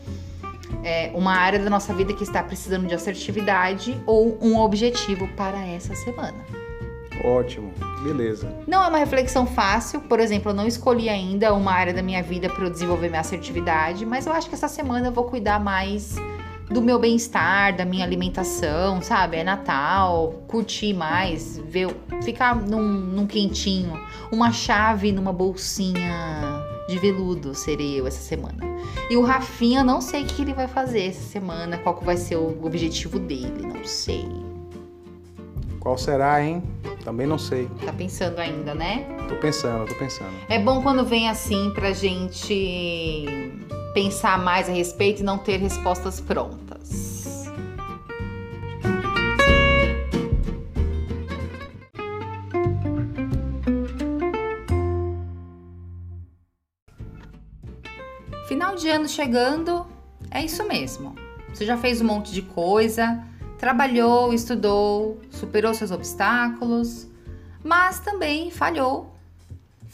é, 0.82 1.10
uma 1.14 1.34
área 1.34 1.58
da 1.58 1.70
nossa 1.70 1.92
vida 1.94 2.12
que 2.12 2.22
está 2.22 2.42
precisando 2.42 2.86
de 2.86 2.94
assertividade 2.94 4.00
ou 4.06 4.38
um 4.40 4.58
objetivo 4.58 5.28
para 5.36 5.66
essa 5.66 5.94
semana. 5.94 6.38
Ótimo, 7.24 7.72
beleza. 8.02 8.54
Não 8.66 8.82
é 8.84 8.88
uma 8.88 8.98
reflexão 8.98 9.44
fácil, 9.44 10.00
por 10.02 10.20
exemplo, 10.20 10.52
eu 10.52 10.54
não 10.54 10.66
escolhi 10.66 11.08
ainda 11.08 11.52
uma 11.52 11.72
área 11.72 11.92
da 11.92 12.02
minha 12.02 12.22
vida 12.22 12.48
para 12.48 12.64
eu 12.64 12.70
desenvolver 12.70 13.08
minha 13.08 13.20
assertividade, 13.20 14.06
mas 14.06 14.26
eu 14.26 14.32
acho 14.32 14.48
que 14.48 14.54
essa 14.54 14.68
semana 14.68 15.08
eu 15.08 15.12
vou 15.12 15.24
cuidar 15.24 15.58
mais 15.58 16.14
do 16.70 16.82
meu 16.82 16.98
bem-estar, 16.98 17.76
da 17.76 17.84
minha 17.84 18.04
alimentação, 18.04 19.00
sabe? 19.00 19.38
É 19.38 19.44
Natal, 19.44 20.42
curtir 20.46 20.92
mais, 20.92 21.58
ver, 21.58 21.88
ficar 22.22 22.56
num, 22.56 22.82
num 22.82 23.26
quentinho, 23.26 23.98
uma 24.30 24.52
chave 24.52 25.10
numa 25.10 25.32
bolsinha 25.32 26.62
de 26.88 26.98
veludo 26.98 27.54
serei 27.54 28.00
eu 28.00 28.06
essa 28.06 28.20
semana. 28.20 28.64
E 29.10 29.16
o 29.16 29.22
Rafinha, 29.22 29.84
não 29.84 30.00
sei 30.00 30.22
o 30.22 30.26
que 30.26 30.42
ele 30.42 30.54
vai 30.54 30.66
fazer 30.66 31.06
essa 31.06 31.22
semana, 31.22 31.78
qual 31.78 32.00
vai 32.02 32.16
ser 32.16 32.36
o 32.36 32.64
objetivo 32.64 33.18
dele, 33.18 33.62
não 33.62 33.84
sei. 33.84 34.26
Qual 35.80 35.96
será, 35.96 36.42
hein? 36.42 36.62
Também 37.04 37.26
não 37.26 37.38
sei. 37.38 37.68
Tá 37.84 37.92
pensando 37.92 38.38
ainda, 38.38 38.74
né? 38.74 39.06
Tô 39.28 39.36
pensando, 39.36 39.86
tô 39.86 39.94
pensando. 39.94 40.32
É 40.48 40.58
bom 40.58 40.82
quando 40.82 41.04
vem 41.04 41.28
assim 41.28 41.70
pra 41.70 41.92
gente 41.92 43.26
pensar 43.92 44.38
mais 44.38 44.68
a 44.68 44.72
respeito 44.72 45.20
e 45.20 45.24
não 45.24 45.38
ter 45.38 45.56
respostas 45.58 46.20
prontas. 46.20 47.48
Final 58.46 58.76
de 58.76 58.88
ano 58.88 59.08
chegando, 59.08 59.86
é 60.30 60.42
isso 60.42 60.66
mesmo. 60.66 61.14
Você 61.52 61.66
já 61.66 61.76
fez 61.76 62.00
um 62.00 62.06
monte 62.06 62.32
de 62.32 62.42
coisa, 62.42 63.22
trabalhou, 63.58 64.32
estudou, 64.32 65.20
superou 65.30 65.74
seus 65.74 65.90
obstáculos, 65.90 67.06
mas 67.62 68.00
também 68.00 68.50
falhou. 68.50 69.17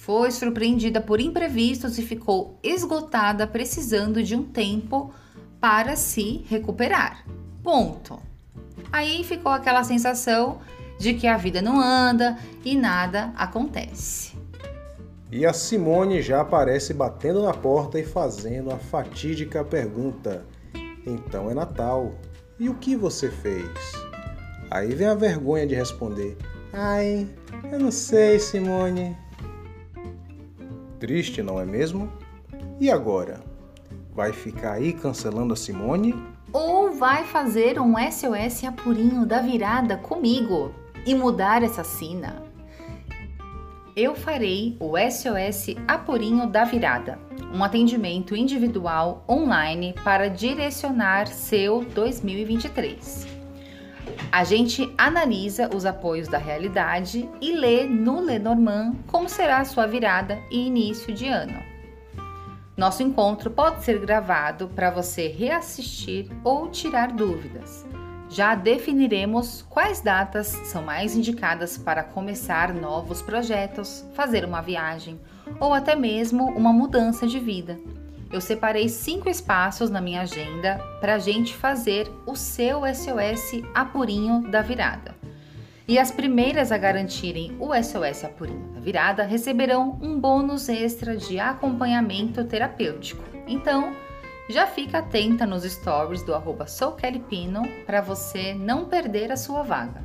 Foi 0.04 0.30
surpreendida 0.30 1.00
por 1.00 1.18
imprevistos 1.18 1.98
e 1.98 2.02
ficou 2.02 2.58
esgotada, 2.62 3.46
precisando 3.46 4.22
de 4.22 4.36
um 4.36 4.42
tempo 4.42 5.14
para 5.58 5.96
se 5.96 6.44
recuperar. 6.46 7.24
Ponto. 7.62 8.20
Aí 8.92 9.24
ficou 9.24 9.50
aquela 9.50 9.82
sensação 9.82 10.58
de 10.98 11.14
que 11.14 11.26
a 11.26 11.38
vida 11.38 11.62
não 11.62 11.80
anda 11.80 12.36
e 12.62 12.76
nada 12.76 13.32
acontece. 13.34 14.36
E 15.32 15.46
a 15.46 15.54
Simone 15.54 16.20
já 16.20 16.42
aparece 16.42 16.92
batendo 16.92 17.42
na 17.42 17.54
porta 17.54 17.98
e 17.98 18.04
fazendo 18.04 18.70
a 18.70 18.76
fatídica 18.76 19.64
pergunta: 19.64 20.44
Então 21.06 21.50
é 21.50 21.54
Natal, 21.54 22.12
e 22.60 22.68
o 22.68 22.74
que 22.74 22.94
você 22.94 23.30
fez? 23.30 23.70
Aí 24.70 24.94
vem 24.94 25.06
a 25.06 25.14
vergonha 25.14 25.66
de 25.66 25.74
responder: 25.74 26.36
Ai, 26.74 27.26
eu 27.72 27.78
não 27.78 27.90
sei, 27.90 28.38
Simone. 28.38 29.23
Triste, 31.04 31.42
não 31.42 31.60
é 31.60 31.66
mesmo? 31.66 32.10
E 32.80 32.90
agora? 32.90 33.42
Vai 34.14 34.32
ficar 34.32 34.72
aí 34.72 34.90
cancelando 34.90 35.52
a 35.52 35.56
Simone? 35.56 36.14
Ou 36.50 36.94
vai 36.94 37.24
fazer 37.24 37.78
um 37.78 37.92
SOS 38.10 38.64
apurinho 38.64 39.26
da 39.26 39.42
virada 39.42 39.98
comigo 39.98 40.74
e 41.04 41.14
mudar 41.14 41.62
essa 41.62 41.84
sina? 41.84 42.42
Eu 43.94 44.14
farei 44.14 44.78
o 44.80 44.94
SOS 44.96 45.76
apurinho 45.86 46.46
da 46.46 46.64
virada, 46.64 47.18
um 47.52 47.62
atendimento 47.62 48.34
individual 48.34 49.26
online 49.28 49.94
para 50.02 50.30
direcionar 50.30 51.26
seu 51.26 51.84
2023. 51.84 53.33
A 54.34 54.42
gente 54.42 54.92
analisa 54.98 55.70
os 55.72 55.86
apoios 55.86 56.26
da 56.26 56.38
realidade 56.38 57.30
e 57.40 57.52
lê 57.52 57.84
no 57.84 58.20
Lenormand 58.20 58.96
como 59.06 59.28
será 59.28 59.58
a 59.58 59.64
sua 59.64 59.86
virada 59.86 60.42
e 60.50 60.66
início 60.66 61.14
de 61.14 61.28
ano. 61.28 61.62
Nosso 62.76 63.04
encontro 63.04 63.48
pode 63.48 63.84
ser 63.84 64.00
gravado 64.00 64.66
para 64.74 64.90
você 64.90 65.28
reassistir 65.28 66.28
ou 66.42 66.68
tirar 66.68 67.12
dúvidas. 67.12 67.86
Já 68.28 68.56
definiremos 68.56 69.62
quais 69.70 70.00
datas 70.00 70.48
são 70.48 70.82
mais 70.82 71.14
indicadas 71.14 71.78
para 71.78 72.02
começar 72.02 72.74
novos 72.74 73.22
projetos, 73.22 74.04
fazer 74.14 74.44
uma 74.44 74.60
viagem 74.60 75.20
ou 75.60 75.72
até 75.72 75.94
mesmo 75.94 76.44
uma 76.46 76.72
mudança 76.72 77.24
de 77.24 77.38
vida. 77.38 77.78
Eu 78.34 78.40
separei 78.40 78.88
cinco 78.88 79.30
espaços 79.30 79.90
na 79.90 80.00
minha 80.00 80.22
agenda 80.22 80.78
para 81.00 81.14
a 81.14 81.18
gente 81.20 81.54
fazer 81.54 82.10
o 82.26 82.34
seu 82.34 82.80
SOS 82.80 83.62
apurinho 83.72 84.50
da 84.50 84.60
virada. 84.60 85.14
E 85.86 86.00
as 86.00 86.10
primeiras 86.10 86.72
a 86.72 86.76
garantirem 86.76 87.56
o 87.60 87.72
SOS 87.80 88.24
apurinho 88.24 88.72
da 88.72 88.80
virada 88.80 89.22
receberão 89.22 90.00
um 90.02 90.18
bônus 90.18 90.68
extra 90.68 91.16
de 91.16 91.38
acompanhamento 91.38 92.42
terapêutico. 92.42 93.22
Então, 93.46 93.94
já 94.48 94.66
fica 94.66 94.98
atenta 94.98 95.46
nos 95.46 95.62
stories 95.62 96.24
do 96.24 96.34
arroba 96.34 96.66
soukellypino 96.66 97.62
para 97.86 98.00
você 98.00 98.52
não 98.52 98.86
perder 98.86 99.30
a 99.30 99.36
sua 99.36 99.62
vaga. 99.62 100.02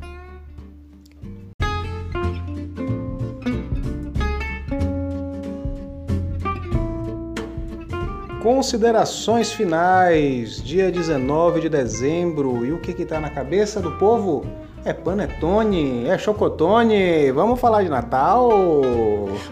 Considerações 8.41 9.51
finais, 9.51 10.63
dia 10.63 10.89
19 10.89 11.59
de 11.59 11.67
dezembro. 11.67 12.65
E 12.65 12.71
o 12.71 12.79
que 12.79 12.91
está 13.01 13.19
na 13.19 13.29
cabeça 13.29 13.81
do 13.81 13.91
povo? 13.97 14.45
É 14.85 14.93
panetone, 14.93 16.07
é 16.07 16.17
chocotone. 16.17 17.31
Vamos 17.31 17.59
falar 17.59 17.83
de 17.83 17.89
Natal? 17.89 18.49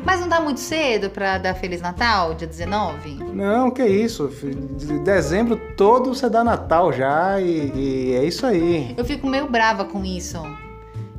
Mas 0.06 0.22
não 0.22 0.30
tá 0.30 0.40
muito 0.40 0.62
cedo 0.62 1.10
para 1.10 1.38
dar 1.38 1.54
Feliz 1.54 1.82
Natal, 1.82 2.34
dia 2.34 2.48
19? 2.48 3.26
Não, 3.34 3.70
que 3.70 3.86
isso. 3.86 4.32
De 4.78 5.00
dezembro 5.00 5.60
todo 5.76 6.14
você 6.14 6.30
dá 6.30 6.42
Natal 6.42 6.94
já 6.94 7.42
e, 7.42 7.72
e 7.76 8.16
é 8.16 8.24
isso 8.24 8.46
aí. 8.46 8.96
Eu 8.98 9.04
fico 9.04 9.28
meio 9.28 9.50
brava 9.50 9.84
com 9.84 10.06
isso. 10.06 10.42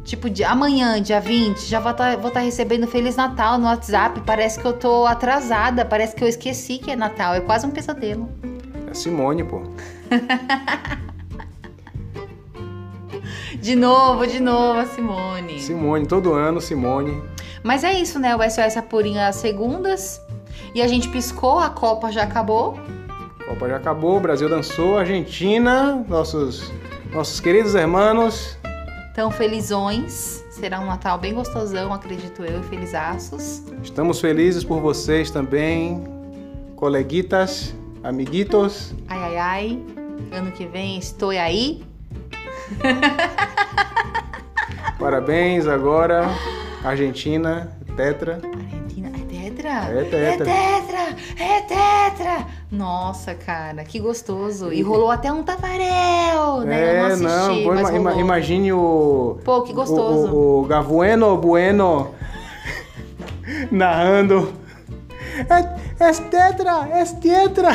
Tipo, 0.08 0.28
de 0.30 0.42
amanhã, 0.42 1.02
dia 1.02 1.20
20, 1.20 1.66
já 1.66 1.80
vou 1.80 1.92
estar 1.92 2.16
tá, 2.16 2.30
tá 2.30 2.40
recebendo 2.40 2.86
Feliz 2.86 3.14
Natal 3.14 3.58
no 3.58 3.66
WhatsApp. 3.66 4.22
Parece 4.24 4.58
que 4.58 4.66
eu 4.66 4.72
tô 4.72 5.04
atrasada, 5.04 5.84
parece 5.84 6.16
que 6.16 6.24
eu 6.24 6.28
esqueci 6.28 6.78
que 6.78 6.90
é 6.90 6.96
Natal. 6.96 7.34
É 7.34 7.42
quase 7.42 7.66
um 7.66 7.70
pesadelo. 7.70 8.26
É 8.90 8.94
Simone, 8.94 9.44
pô. 9.44 9.60
de 13.60 13.76
novo, 13.76 14.26
de 14.26 14.40
novo, 14.40 14.80
a 14.80 14.86
Simone. 14.86 15.60
Simone, 15.60 16.06
todo 16.06 16.32
ano, 16.32 16.58
Simone. 16.58 17.22
Mas 17.62 17.84
é 17.84 17.92
isso, 17.92 18.18
né? 18.18 18.34
O 18.34 18.42
SOS 18.42 18.78
Apurinho 18.78 19.18
é 19.18 19.26
às 19.26 19.36
segundas. 19.36 20.18
E 20.74 20.80
a 20.80 20.88
gente 20.88 21.10
piscou, 21.10 21.58
a 21.58 21.68
Copa 21.68 22.10
já 22.10 22.22
acabou. 22.22 22.80
A 23.40 23.44
Copa 23.44 23.68
já 23.68 23.76
acabou, 23.76 24.16
o 24.16 24.20
Brasil 24.20 24.48
dançou, 24.48 24.96
Argentina, 24.96 26.02
nossos, 26.08 26.72
nossos 27.12 27.40
queridos 27.40 27.74
irmãos 27.74 28.56
então, 29.18 29.32
felizões. 29.32 30.44
Será 30.48 30.78
um 30.78 30.86
Natal 30.86 31.18
bem 31.18 31.34
gostosão, 31.34 31.92
acredito 31.92 32.44
eu, 32.44 32.60
e 32.60 32.62
felizaços. 32.62 33.64
Estamos 33.82 34.20
felizes 34.20 34.62
por 34.62 34.80
vocês 34.80 35.28
também, 35.28 36.04
coleguitas, 36.76 37.74
amiguitos. 38.04 38.94
Ai, 39.08 39.18
ai, 39.18 39.36
ai. 39.36 39.82
Ano 40.30 40.52
que 40.52 40.66
vem 40.66 40.98
estou 40.98 41.30
aí. 41.30 41.82
Parabéns 45.00 45.66
agora, 45.66 46.28
Argentina, 46.84 47.76
Tetra. 47.96 48.40
Argentina, 49.66 49.90
é 49.90 50.04
Tetra? 50.04 50.18
É 50.18 50.36
Tetra. 50.36 50.52
É 50.52 51.60
Tetra, 51.60 51.84
é 52.06 52.08
Tetra. 52.10 52.46
Nossa, 52.70 53.34
cara, 53.34 53.84
que 53.84 53.98
gostoso. 53.98 54.72
E 54.72 54.82
rolou 54.82 55.10
até 55.10 55.32
um 55.32 55.42
tafarel, 55.42 56.60
né? 56.60 56.80
É, 56.80 56.94
eu 56.96 56.98
não 56.98 57.06
assisti, 57.06 57.64
não, 57.64 57.74
mas 57.74 57.90
ima, 57.90 58.14
imagine 58.14 58.72
o... 58.72 59.38
Pô, 59.44 59.62
que 59.62 59.72
gostoso. 59.72 60.32
O, 60.32 60.58
o, 60.58 60.62
o 60.62 60.66
Gavueno 60.66 61.36
Bueno 61.36 62.14
narrando... 63.70 64.52
É, 65.48 66.04
é 66.04 66.12
tetra, 66.12 66.88
é 66.92 67.04
tetra. 67.04 67.70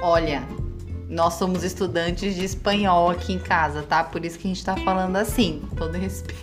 Olha, 0.00 0.42
nós 1.08 1.34
somos 1.34 1.64
estudantes 1.64 2.34
de 2.34 2.44
espanhol 2.44 3.10
aqui 3.10 3.32
em 3.32 3.38
casa, 3.38 3.82
tá? 3.82 4.04
Por 4.04 4.24
isso 4.24 4.38
que 4.38 4.46
a 4.46 4.50
gente 4.50 4.64
tá 4.64 4.76
falando 4.76 5.16
assim, 5.16 5.62
com 5.68 5.76
todo 5.76 5.96
respeito. 5.96 6.38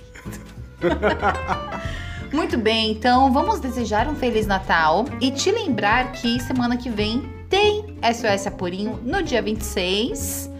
Muito 2.33 2.57
bem, 2.57 2.91
então 2.91 3.31
vamos 3.31 3.59
desejar 3.59 4.07
um 4.07 4.15
Feliz 4.15 4.45
Natal 4.45 5.05
e 5.21 5.31
te 5.31 5.51
lembrar 5.51 6.11
que 6.11 6.39
semana 6.41 6.75
que 6.77 6.89
vem 6.89 7.29
tem 7.49 7.97
SOS 8.01 8.47
Apurinho 8.47 8.99
no 9.03 9.23
dia 9.23 9.41
26. 9.41 10.51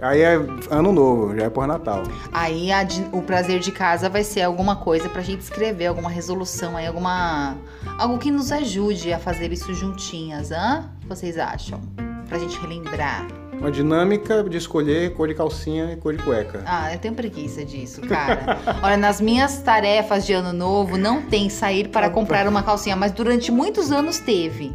Aí 0.00 0.22
é 0.22 0.34
ano 0.70 0.92
novo, 0.92 1.36
já 1.36 1.46
é 1.46 1.50
por 1.50 1.66
Natal. 1.66 2.04
Aí 2.32 2.70
a, 2.70 2.86
o 3.12 3.20
prazer 3.22 3.58
de 3.58 3.72
casa 3.72 4.08
vai 4.08 4.22
ser 4.22 4.42
alguma 4.42 4.76
coisa 4.76 5.08
pra 5.08 5.22
gente 5.22 5.40
escrever, 5.40 5.86
alguma 5.86 6.08
resolução 6.08 6.76
aí, 6.76 6.86
alguma. 6.86 7.56
algo 7.98 8.16
que 8.18 8.30
nos 8.30 8.52
ajude 8.52 9.12
a 9.12 9.18
fazer 9.18 9.52
isso 9.52 9.74
juntinhas, 9.74 10.52
hã? 10.52 10.88
Vocês 11.08 11.36
acham? 11.36 11.80
Pra 12.28 12.38
gente 12.38 12.58
relembrar. 12.60 13.26
Uma 13.60 13.70
dinâmica 13.70 14.42
de 14.44 14.56
escolher 14.56 15.12
cor 15.14 15.28
de 15.28 15.34
calcinha 15.34 15.92
e 15.92 15.96
cor 15.96 16.16
de 16.16 16.22
cueca. 16.22 16.62
Ah, 16.64 16.92
eu 16.92 16.98
tenho 16.98 17.14
preguiça 17.14 17.64
disso, 17.64 18.00
cara. 18.02 18.58
Olha, 18.82 18.96
nas 18.96 19.20
minhas 19.20 19.58
tarefas 19.62 20.24
de 20.24 20.32
ano 20.32 20.52
novo 20.52 20.96
não 20.96 21.22
tem 21.22 21.48
sair 21.50 21.88
para 21.88 22.08
comprar 22.08 22.46
uma 22.46 22.62
calcinha, 22.62 22.94
mas 22.96 23.12
durante 23.12 23.50
muitos 23.50 23.90
anos 23.90 24.18
teve. 24.18 24.72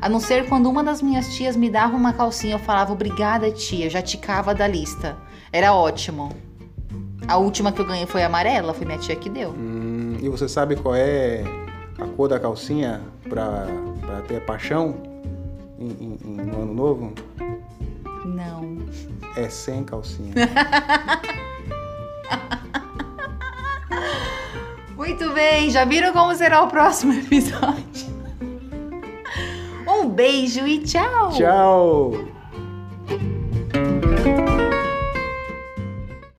A 0.00 0.08
não 0.08 0.20
ser 0.20 0.46
quando 0.48 0.68
uma 0.70 0.84
das 0.84 1.02
minhas 1.02 1.34
tias 1.34 1.56
me 1.56 1.68
dava 1.70 1.96
uma 1.96 2.12
calcinha, 2.12 2.54
eu 2.54 2.58
falava 2.58 2.92
obrigada, 2.92 3.50
tia, 3.50 3.88
já 3.90 4.00
ticava 4.02 4.54
da 4.54 4.66
lista. 4.66 5.16
Era 5.52 5.72
ótimo. 5.72 6.30
A 7.26 7.36
última 7.36 7.72
que 7.72 7.80
eu 7.80 7.84
ganhei 7.86 8.06
foi 8.06 8.22
amarela, 8.22 8.72
foi 8.72 8.86
minha 8.86 8.98
tia 8.98 9.16
que 9.16 9.28
deu. 9.28 9.50
Hum, 9.50 10.16
e 10.20 10.28
você 10.28 10.48
sabe 10.48 10.76
qual 10.76 10.94
é 10.94 11.42
a 11.98 12.06
cor 12.16 12.28
da 12.28 12.38
calcinha 12.38 13.00
pra 13.28 13.66
ter 14.28 14.40
paixão 14.44 14.94
em, 15.78 15.86
em- 15.88 16.18
em- 16.24 16.46
no 16.46 16.62
ano 16.62 16.74
novo? 16.74 17.12
Não. 18.28 18.78
É 19.36 19.48
sem 19.48 19.84
calcinha. 19.84 20.34
Muito 24.96 25.30
bem, 25.32 25.70
já 25.70 25.84
viram 25.84 26.12
como 26.12 26.34
será 26.34 26.62
o 26.62 26.68
próximo 26.68 27.12
episódio? 27.12 28.18
Um 29.88 30.10
beijo 30.10 30.66
e 30.66 30.80
tchau! 30.80 31.30
Tchau! 31.32 32.37